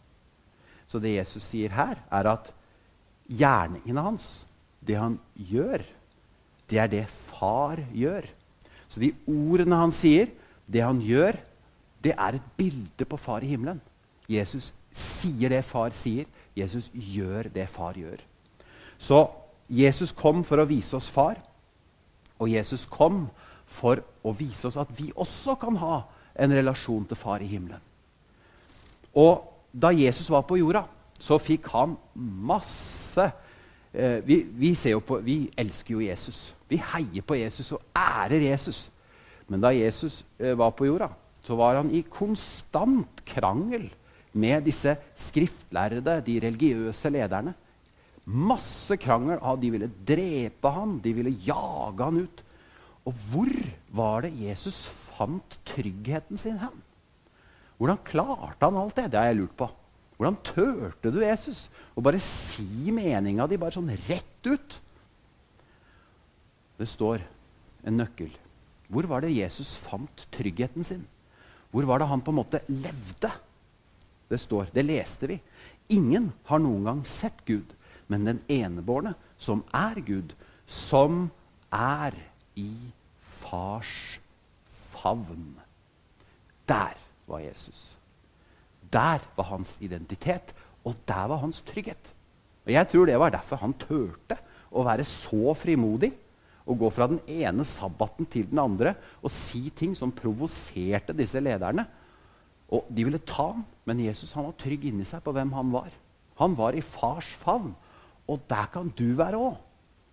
Så 0.89 1.01
det 1.01 1.15
Jesus 1.19 1.45
sier 1.45 1.73
her, 1.73 1.99
er 2.09 2.31
at 2.31 2.49
gjerningene 3.29 4.01
hans, 4.01 4.47
det 4.81 4.97
han 4.97 5.19
gjør, 5.35 5.83
det 6.69 6.79
er 6.81 6.89
det 6.89 7.05
far 7.29 7.81
gjør. 7.93 8.25
Så 8.89 9.01
de 9.01 9.11
ordene 9.29 9.77
han 9.77 9.93
sier, 9.93 10.31
det 10.65 10.81
han 10.81 11.01
gjør, 11.01 11.37
det 12.01 12.15
er 12.15 12.37
et 12.37 12.49
bilde 12.57 13.05
på 13.05 13.19
far 13.21 13.45
i 13.45 13.51
himmelen. 13.51 13.81
Jesus 14.29 14.71
sier 14.95 15.51
det 15.51 15.61
far 15.67 15.93
sier. 15.95 16.25
Jesus 16.57 16.89
gjør 16.93 17.49
det 17.53 17.67
far 17.71 17.97
gjør. 17.97 18.21
Så 18.99 19.27
Jesus 19.69 20.11
kom 20.15 20.41
for 20.43 20.61
å 20.61 20.67
vise 20.69 20.97
oss 20.97 21.07
far, 21.11 21.37
og 22.39 22.49
Jesus 22.49 22.87
kom 22.89 23.27
for 23.69 24.01
å 24.25 24.33
vise 24.33 24.67
oss 24.67 24.79
at 24.81 24.89
vi 24.97 25.11
også 25.13 25.55
kan 25.61 25.77
ha 25.77 26.01
en 26.39 26.55
relasjon 26.55 27.05
til 27.05 27.19
far 27.19 27.43
i 27.45 27.49
himmelen. 27.51 27.81
Og 29.13 29.45
da 29.71 29.91
Jesus 29.93 30.29
var 30.31 30.45
på 30.47 30.57
jorda, 30.59 30.85
så 31.19 31.37
fikk 31.41 31.67
han 31.73 31.95
masse 32.15 33.25
eh, 33.91 34.19
vi, 34.25 34.41
vi, 34.55 34.73
på, 35.05 35.19
vi 35.25 35.39
elsker 35.57 35.97
jo 35.97 36.03
Jesus. 36.03 36.53
Vi 36.69 36.79
heier 36.93 37.25
på 37.25 37.37
Jesus 37.37 37.73
og 37.75 37.83
ærer 37.97 38.41
Jesus. 38.49 38.87
Men 39.49 39.61
da 39.61 39.73
Jesus 39.75 40.23
eh, 40.39 40.55
var 40.57 40.71
på 40.77 40.87
jorda, 40.87 41.09
så 41.43 41.57
var 41.57 41.79
han 41.79 41.89
i 41.91 42.03
konstant 42.05 43.23
krangel 43.25 43.89
med 44.37 44.67
disse 44.67 44.93
skriftlærde, 45.17 46.19
de 46.25 46.39
religiøse 46.43 47.09
lederne. 47.09 47.55
Masse 48.29 48.97
krangel. 49.01 49.39
Ah, 49.41 49.57
de 49.57 49.71
ville 49.73 49.89
drepe 50.05 50.69
han, 50.69 50.99
de 51.01 51.13
ville 51.17 51.33
jage 51.45 52.03
han 52.03 52.21
ut. 52.25 52.43
Og 53.09 53.15
hvor 53.31 53.49
var 53.95 54.27
det 54.27 54.35
Jesus 54.37 54.83
fant 54.85 55.57
tryggheten 55.65 56.37
sin 56.37 56.59
hen? 56.61 56.75
Hvordan 57.79 58.01
klarte 58.03 58.67
han 58.67 58.77
alt 58.77 58.97
det? 58.97 59.07
Det 59.13 59.19
har 59.19 59.29
jeg 59.31 59.39
lurt 59.39 59.55
på. 59.57 59.69
Hvordan 60.19 60.37
turte 60.43 61.11
du, 61.15 61.21
Jesus, 61.23 61.69
å 61.95 62.03
bare 62.03 62.19
si 62.19 62.91
meninga 62.91 63.47
di 63.47 63.59
bare 63.59 63.77
sånn 63.77 63.93
rett 64.09 64.49
ut? 64.51 64.75
Det 66.79 66.87
står 66.87 67.23
en 67.87 67.99
nøkkel. 68.01 68.33
Hvor 68.91 69.07
var 69.07 69.23
det 69.23 69.31
Jesus 69.31 69.77
fant 69.79 70.25
tryggheten 70.35 70.83
sin? 70.83 71.05
Hvor 71.71 71.87
var 71.87 72.01
det 72.01 72.09
han 72.11 72.23
på 72.25 72.33
en 72.33 72.39
måte 72.41 72.63
levde? 72.67 73.31
Det 74.29 74.39
står, 74.43 74.73
det 74.75 74.83
leste 74.83 75.29
vi. 75.31 75.39
Ingen 75.95 76.33
har 76.49 76.59
noen 76.61 76.83
gang 76.85 77.03
sett 77.07 77.39
Gud, 77.47 77.71
men 78.11 78.27
den 78.27 78.41
enebårne, 78.51 79.15
som 79.39 79.63
er 79.71 80.01
Gud, 80.03 80.35
som 80.67 81.29
er 81.71 82.17
i 82.59 82.73
fars 83.39 84.19
favn. 84.91 85.55
Der 86.69 86.97
var 87.29 87.43
Jesus. 87.43 87.97
Der 88.91 89.21
var 89.35 89.51
hans 89.51 89.75
identitet, 89.79 90.53
og 90.83 90.95
der 91.07 91.27
var 91.29 91.43
hans 91.43 91.61
trygghet. 91.61 92.13
Og 92.65 92.73
Jeg 92.73 92.89
tror 92.89 93.05
det 93.05 93.19
var 93.19 93.29
derfor 93.33 93.61
han 93.61 93.73
turte 93.73 94.37
å 94.69 94.83
være 94.85 95.05
så 95.07 95.53
frimodig 95.57 96.11
å 96.69 96.75
gå 96.77 96.89
fra 96.93 97.07
den 97.09 97.21
ene 97.25 97.65
sabbaten 97.65 98.27
til 98.29 98.45
den 98.51 98.61
andre 98.61 98.93
og 99.23 99.33
si 99.33 99.69
ting 99.73 99.95
som 99.97 100.13
provoserte 100.13 101.15
disse 101.17 101.41
lederne. 101.41 101.85
Og 102.69 102.85
De 102.93 103.05
ville 103.05 103.21
ta 103.25 103.51
ham, 103.55 103.65
men 103.85 104.03
Jesus 104.05 104.33
han 104.37 104.45
var 104.45 104.57
trygg 104.61 104.85
inni 104.85 105.07
seg 105.07 105.23
på 105.25 105.33
hvem 105.33 105.53
han 105.57 105.73
var. 105.73 105.89
Han 106.39 106.55
var 106.57 106.77
i 106.77 106.85
fars 106.85 107.33
favn. 107.41 107.73
Og 108.29 108.41
der 108.49 108.69
kan 108.71 108.91
du 108.93 109.15
være 109.17 109.41
òg. 109.41 109.57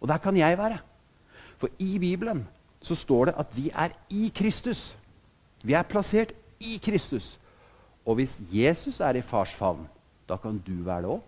Og 0.01 0.09
der 0.09 0.19
kan 0.19 0.37
jeg 0.37 0.57
være. 0.59 0.79
For 1.61 1.69
i 1.79 1.99
Bibelen 2.01 2.47
så 2.81 2.97
står 2.97 3.29
det 3.29 3.35
at 3.41 3.53
vi 3.57 3.69
er 3.71 3.93
i 4.11 4.31
Kristus. 4.35 4.97
Vi 5.65 5.77
er 5.77 5.89
plassert 5.89 6.33
i 6.61 6.79
Kristus. 6.83 7.37
Og 8.07 8.19
hvis 8.21 8.37
Jesus 8.53 9.01
er 9.03 9.19
i 9.19 9.25
fars 9.25 9.55
favn, 9.57 9.87
da 10.29 10.39
kan 10.41 10.59
du 10.63 10.75
være 10.87 11.07
det 11.07 11.13
òg. 11.17 11.25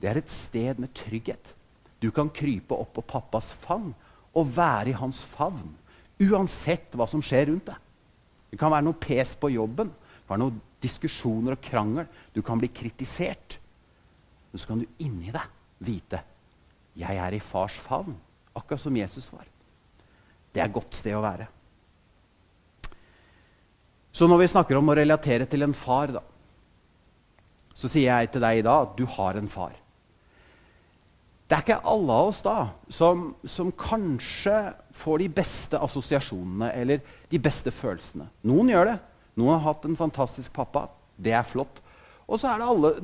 Det 0.00 0.10
er 0.10 0.20
et 0.20 0.30
sted 0.30 0.80
med 0.82 0.92
trygghet. 0.96 1.54
Du 2.02 2.10
kan 2.12 2.28
krype 2.28 2.76
opp 2.76 2.92
på 2.98 3.06
pappas 3.14 3.52
fang 3.64 3.92
og 4.34 4.50
være 4.56 4.92
i 4.92 4.98
hans 4.98 5.22
favn. 5.24 5.72
Uansett 6.20 6.94
hva 6.94 7.06
som 7.10 7.22
skjer 7.24 7.48
rundt 7.50 7.70
deg. 7.70 7.80
Det 8.50 8.58
kan 8.60 8.72
være 8.74 8.86
noe 8.86 9.00
pes 9.00 9.32
på 9.38 9.50
jobben, 9.50 9.88
det 9.90 10.28
kan 10.28 10.36
være 10.36 10.44
noen 10.44 10.60
diskusjoner 10.84 11.56
og 11.56 11.64
krangel. 11.64 12.06
Du 12.34 12.42
kan 12.44 12.60
bli 12.60 12.70
kritisert. 12.70 13.58
Men 14.52 14.60
så 14.60 14.68
kan 14.68 14.82
du 14.82 15.02
inni 15.02 15.32
deg 15.34 15.50
vite 15.84 16.20
jeg 16.94 17.18
er 17.18 17.34
i 17.34 17.42
fars 17.42 17.74
favn, 17.82 18.14
akkurat 18.54 18.80
som 18.80 18.96
Jesus 18.96 19.26
var. 19.32 19.46
Det 20.54 20.62
er 20.62 20.68
et 20.68 20.74
godt 20.76 20.94
sted 20.94 21.16
å 21.16 21.24
være. 21.24 21.48
Så 24.14 24.28
når 24.30 24.44
vi 24.44 24.52
snakker 24.52 24.78
om 24.78 24.92
å 24.92 24.94
relatere 24.94 25.46
til 25.50 25.66
en 25.66 25.74
far, 25.74 26.12
da, 26.14 26.20
så 27.74 27.90
sier 27.90 28.12
jeg 28.12 28.30
til 28.30 28.44
deg 28.44 28.60
i 28.60 28.66
dag 28.66 28.84
at 28.86 28.92
du 28.94 29.08
har 29.10 29.34
en 29.40 29.50
far. 29.50 29.74
Det 31.44 31.56
er 31.56 31.64
ikke 31.64 31.80
alle 31.90 32.14
av 32.14 32.28
oss 32.30 32.40
da 32.44 32.56
som, 32.88 33.26
som, 33.42 33.72
kanskje 33.76 34.54
får 34.96 35.20
de 35.20 35.26
beste 35.36 35.80
assosiasjonene 35.82 36.70
eller 36.78 37.02
de 37.30 37.40
beste 37.42 37.74
følelsene. 37.74 38.30
Noen 38.48 38.70
gjør 38.72 38.92
det. 38.92 38.94
Noen 39.34 39.58
har 39.58 39.66
hatt 39.66 39.84
en 39.88 39.98
fantastisk 39.98 40.54
pappa. 40.56 40.86
Det 41.18 41.34
er 41.34 41.44
flott. 41.44 41.82
Og 42.24 42.40
så 42.40 42.48
er 42.52 42.62
det 42.62 42.70
alle 42.70 42.94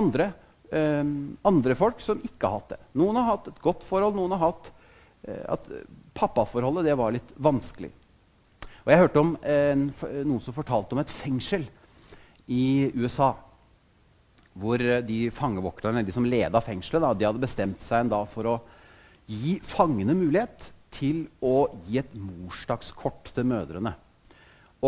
andre, 0.00 0.32
eh, 0.72 1.12
andre 1.52 1.76
folk 1.78 2.00
som 2.02 2.24
ikke 2.24 2.48
har 2.48 2.58
hatt 2.58 2.74
det. 2.74 2.80
Noen 2.98 3.20
har 3.20 3.30
hatt 3.34 3.52
et 3.52 3.62
godt 3.62 3.86
forhold, 3.86 4.16
noen 4.16 4.34
har 4.34 4.46
hatt 4.48 4.72
eh, 5.28 5.44
at 5.44 5.68
pappaforholdet 6.18 6.88
det 6.88 6.98
var 6.98 7.14
litt 7.14 7.36
vanskelig. 7.36 7.92
Og 8.84 8.92
Jeg 8.92 9.02
hørte 9.02 9.20
om 9.22 9.34
en, 9.42 9.84
noen 10.24 10.42
som 10.42 10.56
fortalte 10.56 10.96
om 10.96 11.02
et 11.02 11.12
fengsel 11.12 11.66
i 12.48 12.88
USA. 12.96 13.34
Hvor 14.58 14.82
de 15.06 15.20
fangevokterne, 15.34 16.02
de 16.02 16.14
som 16.14 16.26
leda 16.26 16.62
fengselet, 16.64 17.04
da, 17.04 17.12
de 17.14 17.28
hadde 17.28 17.42
bestemt 17.42 17.84
seg 17.84 18.04
en 18.04 18.12
dag 18.16 18.26
for 18.30 18.48
å 18.50 18.58
gi 19.28 19.58
fangene 19.62 20.16
mulighet 20.16 20.70
til 20.94 21.26
å 21.44 21.68
gi 21.86 22.00
et 22.00 22.14
morsdagskort 22.16 23.30
til 23.36 23.46
mødrene. 23.50 23.92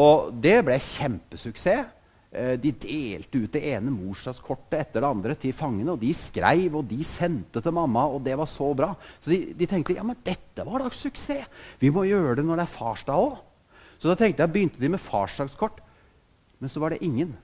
Og 0.00 0.30
det 0.42 0.60
ble 0.66 0.78
kjempesuksess. 0.80 1.96
Eh, 2.30 2.54
de 2.62 2.70
delte 2.78 3.40
ut 3.42 3.50
det 3.50 3.64
ene 3.72 3.90
morsdagskortet 3.90 4.76
etter 4.78 5.02
det 5.02 5.08
andre 5.08 5.34
til 5.34 5.54
fangene. 5.56 5.96
Og 5.96 6.02
de 6.02 6.12
skrev 6.14 6.78
og 6.78 6.86
de 6.90 7.02
sendte 7.06 7.62
til 7.62 7.74
mamma, 7.74 8.06
og 8.06 8.22
det 8.26 8.36
var 8.38 8.46
så 8.50 8.70
bra. 8.76 8.92
Så 9.18 9.32
de, 9.34 9.40
de 9.58 9.68
tenkte 9.70 9.96
ja, 9.96 10.06
men 10.06 10.18
dette 10.24 10.66
var 10.66 10.84
da 10.84 10.92
suksess. 10.94 11.48
Vi 11.82 11.90
må 11.94 12.06
gjøre 12.06 12.38
det 12.38 12.46
når 12.46 12.62
det 12.62 12.68
er 12.68 12.76
farsdag 12.78 13.24
òg. 13.26 13.38
Så 14.00 14.08
da 14.08 14.16
tenkte 14.16 14.42
jeg, 14.42 14.52
begynte 14.54 14.80
de 14.80 14.88
med 14.88 15.02
farsdagskort. 15.02 15.82
Men 16.60 16.72
så 16.72 16.80
var 16.80 16.94
det 16.94 17.04
ingen. 17.04 17.34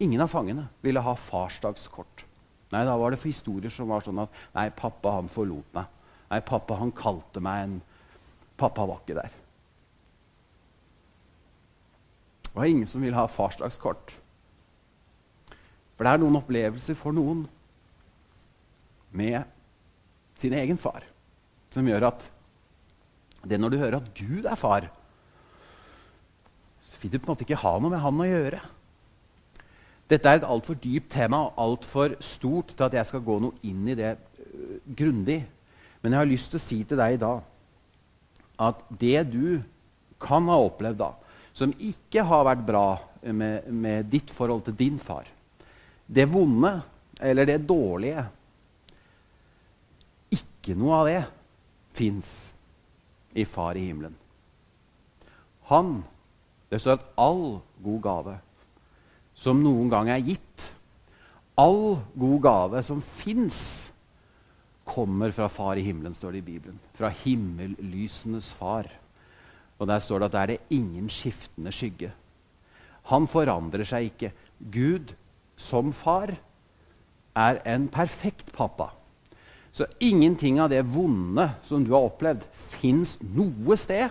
Ingen 0.00 0.20
av 0.20 0.28
fangene 0.32 0.66
ville 0.84 1.00
ha 1.04 1.14
farsdagskort. 1.16 2.26
Nei, 2.70 2.84
Da 2.84 2.96
var 2.96 3.10
det 3.10 3.22
historier 3.24 3.72
som 3.72 3.88
var 3.90 4.04
sånn 4.04 4.20
at 4.22 4.34
Nei, 4.54 4.68
pappa 4.70 5.16
han 5.16 5.28
forlot 5.28 5.72
meg. 5.74 5.88
Nei, 6.30 6.40
pappa 6.46 6.76
han 6.78 6.92
kalte 6.94 7.42
meg 7.42 7.64
en 7.64 7.80
Pappa 8.60 8.84
var 8.84 8.98
ikke 9.00 9.16
der. 9.16 9.32
Det 12.44 12.50
var 12.52 12.68
ingen 12.68 12.88
som 12.88 13.00
ville 13.00 13.16
ha 13.16 13.24
farsdagskort. 13.24 14.12
For 15.96 16.04
det 16.04 16.12
er 16.12 16.20
noen 16.20 16.36
opplevelser 16.36 16.98
for 16.98 17.16
noen 17.16 17.46
med 19.16 19.48
sin 20.36 20.52
egen 20.56 20.76
far 20.80 21.06
som 21.72 21.88
gjør 21.88 22.10
at 22.10 22.26
det 23.48 23.56
når 23.56 23.72
du 23.72 23.78
hører 23.80 23.96
at 24.02 24.12
Gud 24.18 24.44
er 24.44 24.60
far, 24.60 24.90
vil 27.00 27.12
du 27.12 27.18
på 27.18 27.28
en 27.28 27.32
måte 27.34 27.46
ikke 27.46 27.62
ha 27.62 27.72
noe 27.78 27.92
med 27.92 28.02
han 28.02 28.20
å 28.20 28.28
gjøre. 28.28 28.60
Dette 30.10 30.26
er 30.26 30.40
et 30.40 30.48
altfor 30.48 30.78
dypt 30.82 31.12
tema 31.14 31.44
og 31.46 31.60
altfor 31.62 32.16
stort 32.24 32.74
til 32.74 32.86
at 32.86 32.96
jeg 32.98 33.08
skal 33.08 33.22
gå 33.24 33.38
noe 33.42 33.60
inn 33.66 33.86
i 33.88 33.96
det 33.98 34.16
uh, 34.16 34.78
grundig. 34.84 35.38
Men 36.02 36.14
jeg 36.14 36.22
har 36.22 36.30
lyst 36.30 36.50
til 36.50 36.58
å 36.58 36.64
si 36.64 36.80
til 36.82 36.98
deg 36.98 37.16
i 37.16 37.20
dag 37.20 37.46
at 38.60 38.82
det 39.00 39.22
du 39.30 39.60
kan 40.20 40.48
ha 40.50 40.58
opplevd 40.60 40.98
da, 41.00 41.12
som 41.56 41.72
ikke 41.80 42.24
har 42.28 42.44
vært 42.48 42.66
bra 42.66 42.86
med, 43.22 43.68
med 43.72 44.10
ditt 44.12 44.32
forhold 44.34 44.66
til 44.66 44.76
din 44.76 44.98
far. 45.00 45.28
Det 46.04 46.26
vonde 46.28 46.74
eller 47.20 47.46
det 47.46 47.60
dårlige 47.68 48.22
Ikke 50.34 50.74
noe 50.78 50.96
av 50.96 51.08
det 51.08 51.20
fins 51.96 52.28
i 53.34 53.44
Far 53.46 53.78
i 53.78 53.84
himmelen. 53.86 54.14
Han 55.70 56.00
Det 56.70 56.78
står 56.80 56.98
at 56.98 57.06
all 57.18 57.60
god 57.82 58.02
gave 58.04 58.36
som 59.40 59.62
noen 59.62 59.88
gang 59.90 60.10
er 60.12 60.20
gitt, 60.22 60.66
all 61.58 62.00
god 62.18 62.40
gave 62.44 62.82
som 62.84 63.00
fins, 63.00 63.90
kommer 64.90 65.30
fra 65.30 65.46
Far 65.48 65.78
i 65.78 65.84
himmelen, 65.86 66.14
står 66.16 66.34
det 66.34 66.40
i 66.42 66.48
Bibelen. 66.48 66.78
Fra 66.98 67.12
himmellysenes 67.14 68.50
far. 68.58 68.88
Og 69.78 69.86
Der 69.86 69.98
står 70.02 70.18
det 70.18 70.26
at 70.26 70.32
det 70.32 70.40
er 70.40 70.46
det 70.46 70.76
ingen 70.76 71.08
skiftende 71.08 71.72
skygge. 71.72 72.10
Han 73.08 73.28
forandrer 73.30 73.86
seg 73.86 74.10
ikke. 74.10 74.32
Gud 74.58 75.14
som 75.56 75.92
far 75.92 76.34
er 77.36 77.60
en 77.64 77.86
perfekt 77.88 78.52
pappa. 78.52 78.90
Så 79.72 79.86
ingenting 80.00 80.58
av 80.60 80.72
det 80.72 80.82
vonde 80.90 81.46
som 81.64 81.84
du 81.86 81.94
har 81.94 82.10
opplevd, 82.10 82.42
fins 82.52 83.14
noe 83.22 83.78
sted 83.78 84.10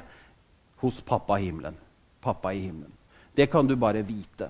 hos 0.80 1.02
pappa 1.04 1.38
i 1.38 1.50
himmelen. 1.50 1.76
Pappa 2.22 2.54
i 2.54 2.66
himmelen. 2.66 2.96
Det 3.36 3.48
kan 3.52 3.68
du 3.68 3.76
bare 3.80 4.04
vite. 4.04 4.50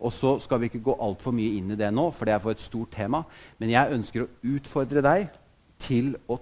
Og 0.00 0.12
så 0.16 0.38
skal 0.40 0.62
vi 0.62 0.70
ikke 0.70 0.84
gå 0.84 0.96
altfor 1.04 1.34
mye 1.36 1.58
inn 1.58 1.74
i 1.74 1.78
det 1.78 1.90
nå, 1.92 2.06
for 2.16 2.24
det 2.24 2.34
er 2.34 2.42
for 2.42 2.54
et 2.54 2.62
stort 2.62 2.92
tema. 2.94 3.22
Men 3.60 3.72
jeg 3.74 3.96
ønsker 3.98 4.24
å 4.24 4.30
utfordre 4.54 5.02
deg 5.04 5.26
til 5.80 6.14
å 6.30 6.38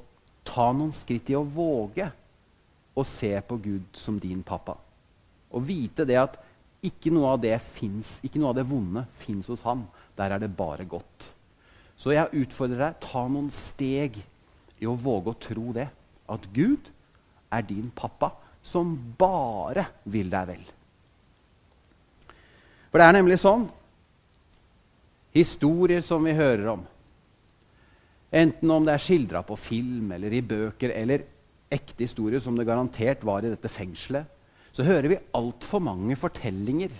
ta 0.46 0.70
noen 0.72 0.92
skritt 0.94 1.30
i 1.32 1.36
å 1.38 1.42
våge 1.42 2.06
å 2.98 3.04
se 3.06 3.32
på 3.46 3.58
Gud 3.62 3.98
som 3.98 4.18
din 4.22 4.44
pappa. 4.46 4.76
Og 5.54 5.64
vite 5.66 6.06
det 6.08 6.18
at 6.20 6.38
ikke 6.84 7.10
noe 7.10 7.34
av 7.34 7.42
det, 7.42 7.56
finnes, 7.74 8.18
ikke 8.22 8.38
noe 8.38 8.52
av 8.52 8.60
det 8.60 8.68
vonde 8.68 9.02
fins 9.18 9.48
hos 9.50 9.64
ham. 9.66 9.86
Der 10.18 10.34
er 10.34 10.42
det 10.42 10.54
bare 10.54 10.86
godt. 10.86 11.32
Så 11.98 12.14
jeg 12.14 12.44
utfordrer 12.44 12.84
deg 12.84 13.00
ta 13.02 13.24
noen 13.26 13.50
steg 13.54 14.20
i 14.78 14.86
å 14.86 14.94
våge 14.94 15.34
å 15.34 15.40
tro 15.48 15.72
det. 15.74 15.88
At 16.30 16.46
Gud 16.54 16.90
er 17.50 17.64
din 17.66 17.90
pappa 17.94 18.30
som 18.62 18.94
bare 19.18 19.88
vil 20.06 20.30
deg 20.30 20.52
vel. 20.52 20.66
For 22.98 23.04
det 23.04 23.12
er 23.12 23.20
nemlig 23.20 23.36
sånn 23.38 23.68
Historier 25.30 26.00
som 26.02 26.24
vi 26.26 26.32
hører 26.34 26.64
om, 26.72 26.80
enten 28.34 28.72
om 28.74 28.88
det 28.88 28.96
er 28.96 29.02
skildra 29.04 29.42
på 29.46 29.54
film 29.54 30.08
eller 30.16 30.34
i 30.34 30.40
bøker 30.42 30.90
eller 30.96 31.22
ekte 31.70 32.02
historier 32.02 32.42
som 32.42 32.58
det 32.58 32.66
garantert 32.66 33.22
var 33.22 33.46
i 33.46 33.52
dette 33.52 33.70
fengselet, 33.70 34.26
så 34.74 34.82
hører 34.82 35.12
vi 35.12 35.20
altfor 35.38 35.84
mange 35.84 36.16
fortellinger 36.18 36.96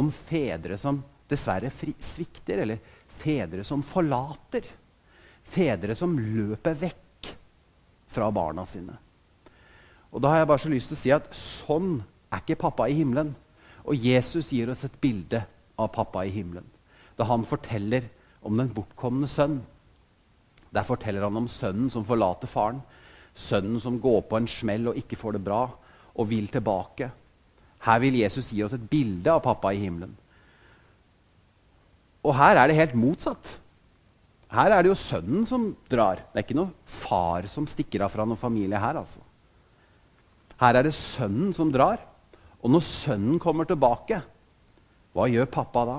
om 0.00 0.08
fedre 0.08 0.80
som 0.80 1.02
dessverre 1.28 1.68
svikter, 1.68 2.64
eller 2.64 2.80
fedre 3.20 3.66
som 3.66 3.84
forlater. 3.84 4.64
Fedre 5.52 5.98
som 6.00 6.16
løper 6.16 6.80
vekk 6.86 7.34
fra 8.16 8.32
barna 8.32 8.64
sine. 8.64 8.96
Og 10.14 10.24
Da 10.24 10.32
har 10.32 10.46
jeg 10.46 10.52
bare 10.54 10.64
så 10.64 10.72
lyst 10.72 10.94
til 10.94 11.00
å 11.02 11.04
si 11.04 11.16
at 11.18 11.30
sånn 11.36 11.98
er 12.32 12.40
ikke 12.40 12.62
pappa 12.64 12.88
i 12.88 12.96
himmelen. 13.02 13.36
Og 13.90 13.98
Jesus 13.98 14.52
gir 14.54 14.70
oss 14.70 14.86
et 14.86 15.00
bilde 15.02 15.42
av 15.80 15.90
pappa 15.94 16.22
i 16.24 16.32
himmelen. 16.32 16.66
Da 17.18 17.26
han 17.26 17.44
forteller 17.44 18.06
om 18.46 18.56
den 18.56 18.70
bortkomne 18.72 19.28
sønn. 19.28 19.58
Der 20.70 20.86
forteller 20.86 21.26
han 21.26 21.36
om 21.36 21.50
sønnen 21.50 21.90
som 21.90 22.06
forlater 22.06 22.48
faren 22.48 22.80
sønnen 23.34 23.80
som 23.82 23.98
går 24.00 24.24
på 24.28 24.40
en 24.40 24.48
smell 24.50 24.90
og 24.90 24.98
ikke 24.98 25.18
får 25.18 25.36
det 25.36 25.44
bra, 25.46 25.62
og 26.14 26.28
vil 26.28 26.48
tilbake. 26.52 27.10
Her 27.86 28.02
vil 28.02 28.18
Jesus 28.20 28.50
gi 28.52 28.62
oss 28.64 28.74
et 28.76 28.88
bilde 28.90 29.30
av 29.32 29.42
pappa 29.44 29.72
i 29.72 29.80
himmelen. 29.80 30.12
Og 32.26 32.34
her 32.36 32.58
er 32.60 32.68
det 32.68 32.76
helt 32.76 32.98
motsatt. 32.98 33.54
Her 34.50 34.74
er 34.74 34.82
det 34.82 34.90
jo 34.90 34.98
sønnen 34.98 35.46
som 35.48 35.70
drar. 35.88 36.20
Det 36.28 36.40
er 36.40 36.44
ikke 36.44 36.58
noe 36.58 36.74
far 36.84 37.46
som 37.48 37.68
stikker 37.70 38.04
av 38.04 38.12
fra 38.12 38.26
noen 38.26 38.40
familie 38.40 38.80
her. 38.82 38.98
altså. 39.00 39.22
Her 40.60 40.76
er 40.76 40.84
det 40.84 40.96
sønnen 40.96 41.54
som 41.56 41.70
drar. 41.72 42.02
Og 42.60 42.72
når 42.74 42.84
sønnen 42.84 43.38
kommer 43.40 43.68
tilbake, 43.68 44.20
hva 45.16 45.26
gjør 45.30 45.48
pappa 45.50 45.84
da? 45.88 45.98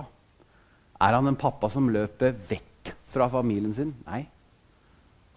Er 1.02 1.17
han 1.17 1.32
en 1.32 1.39
pappa 1.39 1.69
som 1.74 1.89
løper 1.91 2.36
vekk 2.50 2.91
fra 3.12 3.28
familien 3.34 3.74
sin? 3.76 3.95
Nei. 4.06 4.24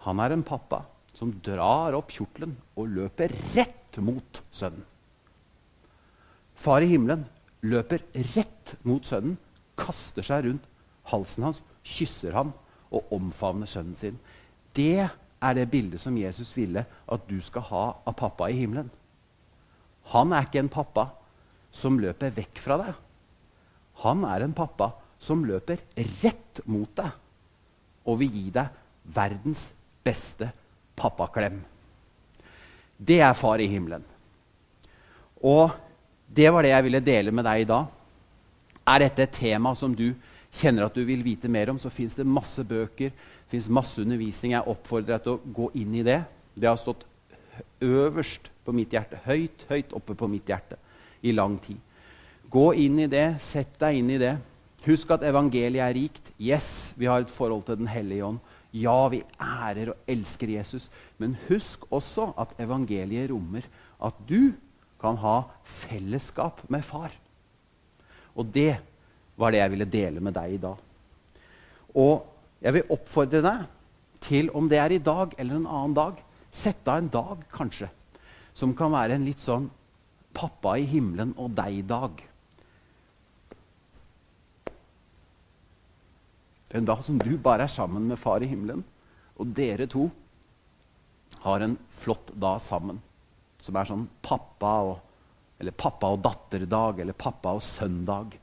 Han 0.05 0.21
er 0.21 0.35
en 0.35 0.45
pappa 0.45 0.83
som 1.15 1.31
drar 1.43 1.95
opp 1.97 2.11
kjortelen 2.13 2.53
og 2.77 2.91
løper 2.93 3.33
rett 3.55 3.97
mot 4.03 4.41
sønnen. 4.53 4.83
Far 6.55 6.83
i 6.85 6.89
himmelen 6.91 7.25
løper 7.65 8.03
rett 8.35 8.75
mot 8.87 9.05
sønnen, 9.05 9.37
kaster 9.75 10.23
seg 10.23 10.45
rundt 10.45 10.67
halsen 11.11 11.45
hans, 11.47 11.61
kysser 11.83 12.35
ham 12.35 12.53
og 12.93 13.11
omfavner 13.13 13.69
sønnen 13.69 13.97
sin. 13.97 14.19
Det 14.75 15.03
er 15.05 15.57
det 15.57 15.67
bildet 15.71 16.01
som 16.01 16.15
Jesus 16.17 16.53
ville 16.55 16.85
at 16.85 17.27
du 17.29 17.37
skal 17.43 17.65
ha 17.69 17.83
av 18.05 18.15
pappa 18.17 18.49
i 18.49 18.59
himmelen. 18.61 18.89
Han 20.13 20.33
er 20.33 20.45
ikke 20.45 20.61
en 20.61 20.71
pappa 20.71 21.09
som 21.75 21.97
løper 21.99 22.33
vekk 22.35 22.61
fra 22.61 22.77
deg. 22.81 22.93
Han 24.05 24.25
er 24.27 24.45
en 24.45 24.55
pappa 24.55 24.91
som 25.21 25.45
løper 25.47 25.81
rett 26.21 26.61
mot 26.69 26.91
deg 26.97 27.11
og 28.05 28.19
vil 28.21 28.33
gi 28.35 28.49
deg 28.53 28.83
verdens 29.15 29.69
beste 30.05 30.51
pappaklem. 30.97 31.57
Det 32.97 33.19
er 33.23 33.33
far 33.37 33.59
i 33.59 33.69
himmelen. 33.69 34.03
Og 35.41 35.73
det 36.25 36.47
var 36.53 36.63
det 36.63 36.71
jeg 36.73 36.85
ville 36.87 37.03
dele 37.05 37.33
med 37.35 37.45
deg 37.47 37.63
i 37.63 37.69
dag. 37.69 37.89
Er 38.85 39.01
dette 39.01 39.25
et 39.25 39.35
tema 39.35 39.73
som 39.75 39.93
du 39.97 40.11
kjenner 40.55 40.87
at 40.87 40.95
du 40.95 41.03
vil 41.07 41.23
vite 41.25 41.49
mer 41.51 41.71
om, 41.73 41.79
så 41.81 41.91
fins 41.91 42.15
det 42.15 42.27
masse 42.27 42.63
bøker, 42.63 43.11
fins 43.51 43.67
masse 43.67 43.99
undervisning. 44.01 44.53
Jeg 44.53 44.71
oppfordrer 44.71 45.17
deg 45.17 45.25
til 45.25 45.35
å 45.35 45.55
gå 45.59 45.69
inn 45.81 45.97
i 45.97 46.05
det. 46.05 46.21
Det 46.55 46.69
har 46.69 46.79
stått 46.79 47.03
øverst 47.83 48.51
på 48.65 48.73
mitt 48.75 48.93
hjerte, 48.93 49.19
høyt, 49.25 49.65
høyt 49.69 49.93
oppe 49.95 50.15
på 50.17 50.29
mitt 50.29 50.49
hjerte 50.49 50.79
i 51.25 51.33
lang 51.35 51.57
tid. 51.61 51.79
Gå 52.51 52.67
inn 52.85 52.99
i 53.03 53.09
det, 53.11 53.37
sett 53.43 53.77
deg 53.81 53.99
inn 53.99 54.11
i 54.15 54.19
det. 54.21 54.35
Husk 54.85 55.15
at 55.15 55.25
evangeliet 55.25 55.81
er 55.81 55.95
rikt. 55.97 56.29
Yes, 56.37 56.93
vi 56.97 57.09
har 57.09 57.23
et 57.23 57.33
forhold 57.33 57.65
til 57.65 57.79
Den 57.79 57.89
hellige 57.89 58.25
ånd. 58.25 58.41
Ja, 58.75 59.07
vi 59.09 59.23
ærer 59.39 59.93
og 59.93 60.09
elsker 60.11 60.51
Jesus, 60.51 60.89
men 61.17 61.37
husk 61.47 61.85
også 61.95 62.33
at 62.37 62.57
evangeliet 62.59 63.29
rommer 63.31 63.63
at 64.03 64.17
du 64.27 64.51
kan 64.99 65.17
ha 65.21 65.37
fellesskap 65.85 66.59
med 66.69 66.83
far. 66.83 67.13
Og 68.35 68.51
det 68.51 68.75
var 69.39 69.51
det 69.51 69.61
jeg 69.61 69.71
ville 69.71 69.91
dele 69.91 70.23
med 70.23 70.35
deg 70.35 70.57
i 70.57 70.61
dag. 70.61 70.81
Og 71.95 72.25
jeg 72.61 72.75
vil 72.75 72.91
oppfordre 72.91 73.41
deg 73.45 73.65
til, 74.25 74.49
om 74.51 74.67
det 74.67 74.79
er 74.81 74.91
i 74.91 75.03
dag 75.03 75.35
eller 75.39 75.61
en 75.61 75.69
annen 75.69 75.95
dag, 75.95 76.19
Sett 76.55 76.87
av 76.87 77.01
en 77.01 77.09
dag, 77.11 77.41
kanskje, 77.51 77.89
som 78.55 78.73
kan 78.77 78.93
være 78.93 79.17
en 79.17 79.27
litt 79.27 79.43
sånn 79.43 79.67
pappa 80.35 80.77
i 80.79 80.87
himmelen 80.87 81.33
og 81.39 81.51
deg-dag. 81.55 82.23
En 86.75 86.87
dag 86.87 87.01
som 87.05 87.19
du 87.19 87.35
bare 87.39 87.67
er 87.67 87.71
sammen 87.71 88.07
med 88.09 88.19
far 88.19 88.43
i 88.43 88.49
himmelen, 88.51 88.83
og 89.39 89.51
dere 89.55 89.87
to 89.91 90.07
har 91.43 91.63
en 91.63 91.75
flott 92.01 92.31
dag 92.41 92.61
sammen. 92.63 93.01
Som 93.63 93.77
er 93.79 93.87
sånn 93.89 94.07
pappa 94.23 94.73
og, 94.87 94.95
eller 95.59 95.75
pappa 95.75 96.11
og 96.15 96.23
datter-dag 96.23 96.99
eller 97.03 97.15
pappa 97.17 97.55
og 97.55 97.63
sønn-dag. 97.63 98.35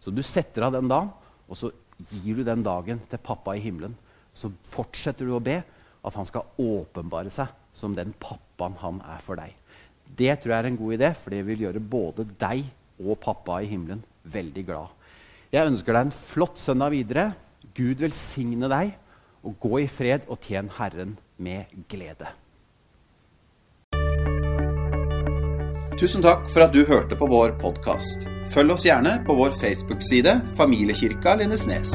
Så 0.00 0.14
du 0.14 0.22
setter 0.26 0.66
av 0.66 0.74
den 0.76 0.90
dagen, 0.90 1.10
og 1.50 1.58
så 1.58 1.70
gir 2.10 2.40
du 2.40 2.44
den 2.46 2.62
dagen 2.66 3.02
til 3.10 3.22
pappa 3.22 3.56
i 3.56 3.62
himmelen. 3.64 3.96
Så 4.34 4.52
fortsetter 4.70 5.26
du 5.26 5.34
å 5.36 5.42
be 5.42 5.58
at 5.60 6.16
han 6.16 6.28
skal 6.28 6.46
åpenbare 6.62 7.32
seg 7.34 7.50
som 7.76 7.94
den 7.96 8.14
pappaen 8.22 8.78
han 8.80 9.02
er 9.06 9.22
for 9.24 9.40
deg. 9.40 9.59
Det 10.16 10.32
tror 10.40 10.54
jeg 10.54 10.64
er 10.64 10.70
en 10.70 10.80
god 10.80 10.96
idé, 10.96 11.12
for 11.14 11.34
det 11.34 11.44
vil 11.46 11.66
gjøre 11.66 11.82
både 11.82 12.26
deg 12.40 12.64
og 13.00 13.18
pappa 13.22 13.60
i 13.62 13.70
himmelen 13.70 14.02
veldig 14.24 14.64
glad. 14.66 14.90
Jeg 15.50 15.66
ønsker 15.70 15.96
deg 15.96 16.08
en 16.08 16.14
flott 16.14 16.60
søndag 16.60 16.92
videre. 16.94 17.30
Gud 17.74 18.02
velsigne 18.02 18.68
deg, 18.70 18.94
og 19.46 19.56
gå 19.62 19.80
i 19.84 19.88
fred 19.88 20.26
og 20.28 20.40
tjen 20.44 20.70
Herren 20.76 21.16
med 21.40 21.70
glede. 21.88 22.28
Tusen 26.00 26.24
takk 26.24 26.46
for 26.48 26.64
at 26.64 26.72
du 26.72 26.80
hørte 26.88 27.16
på 27.18 27.28
vår 27.28 27.58
podkast. 27.60 28.24
Følg 28.54 28.72
oss 28.76 28.86
gjerne 28.88 29.18
på 29.26 29.36
vår 29.36 29.52
Facebook-side 29.60 30.38
Familiekirka 30.56 31.36
Lindesnes. 31.36 31.92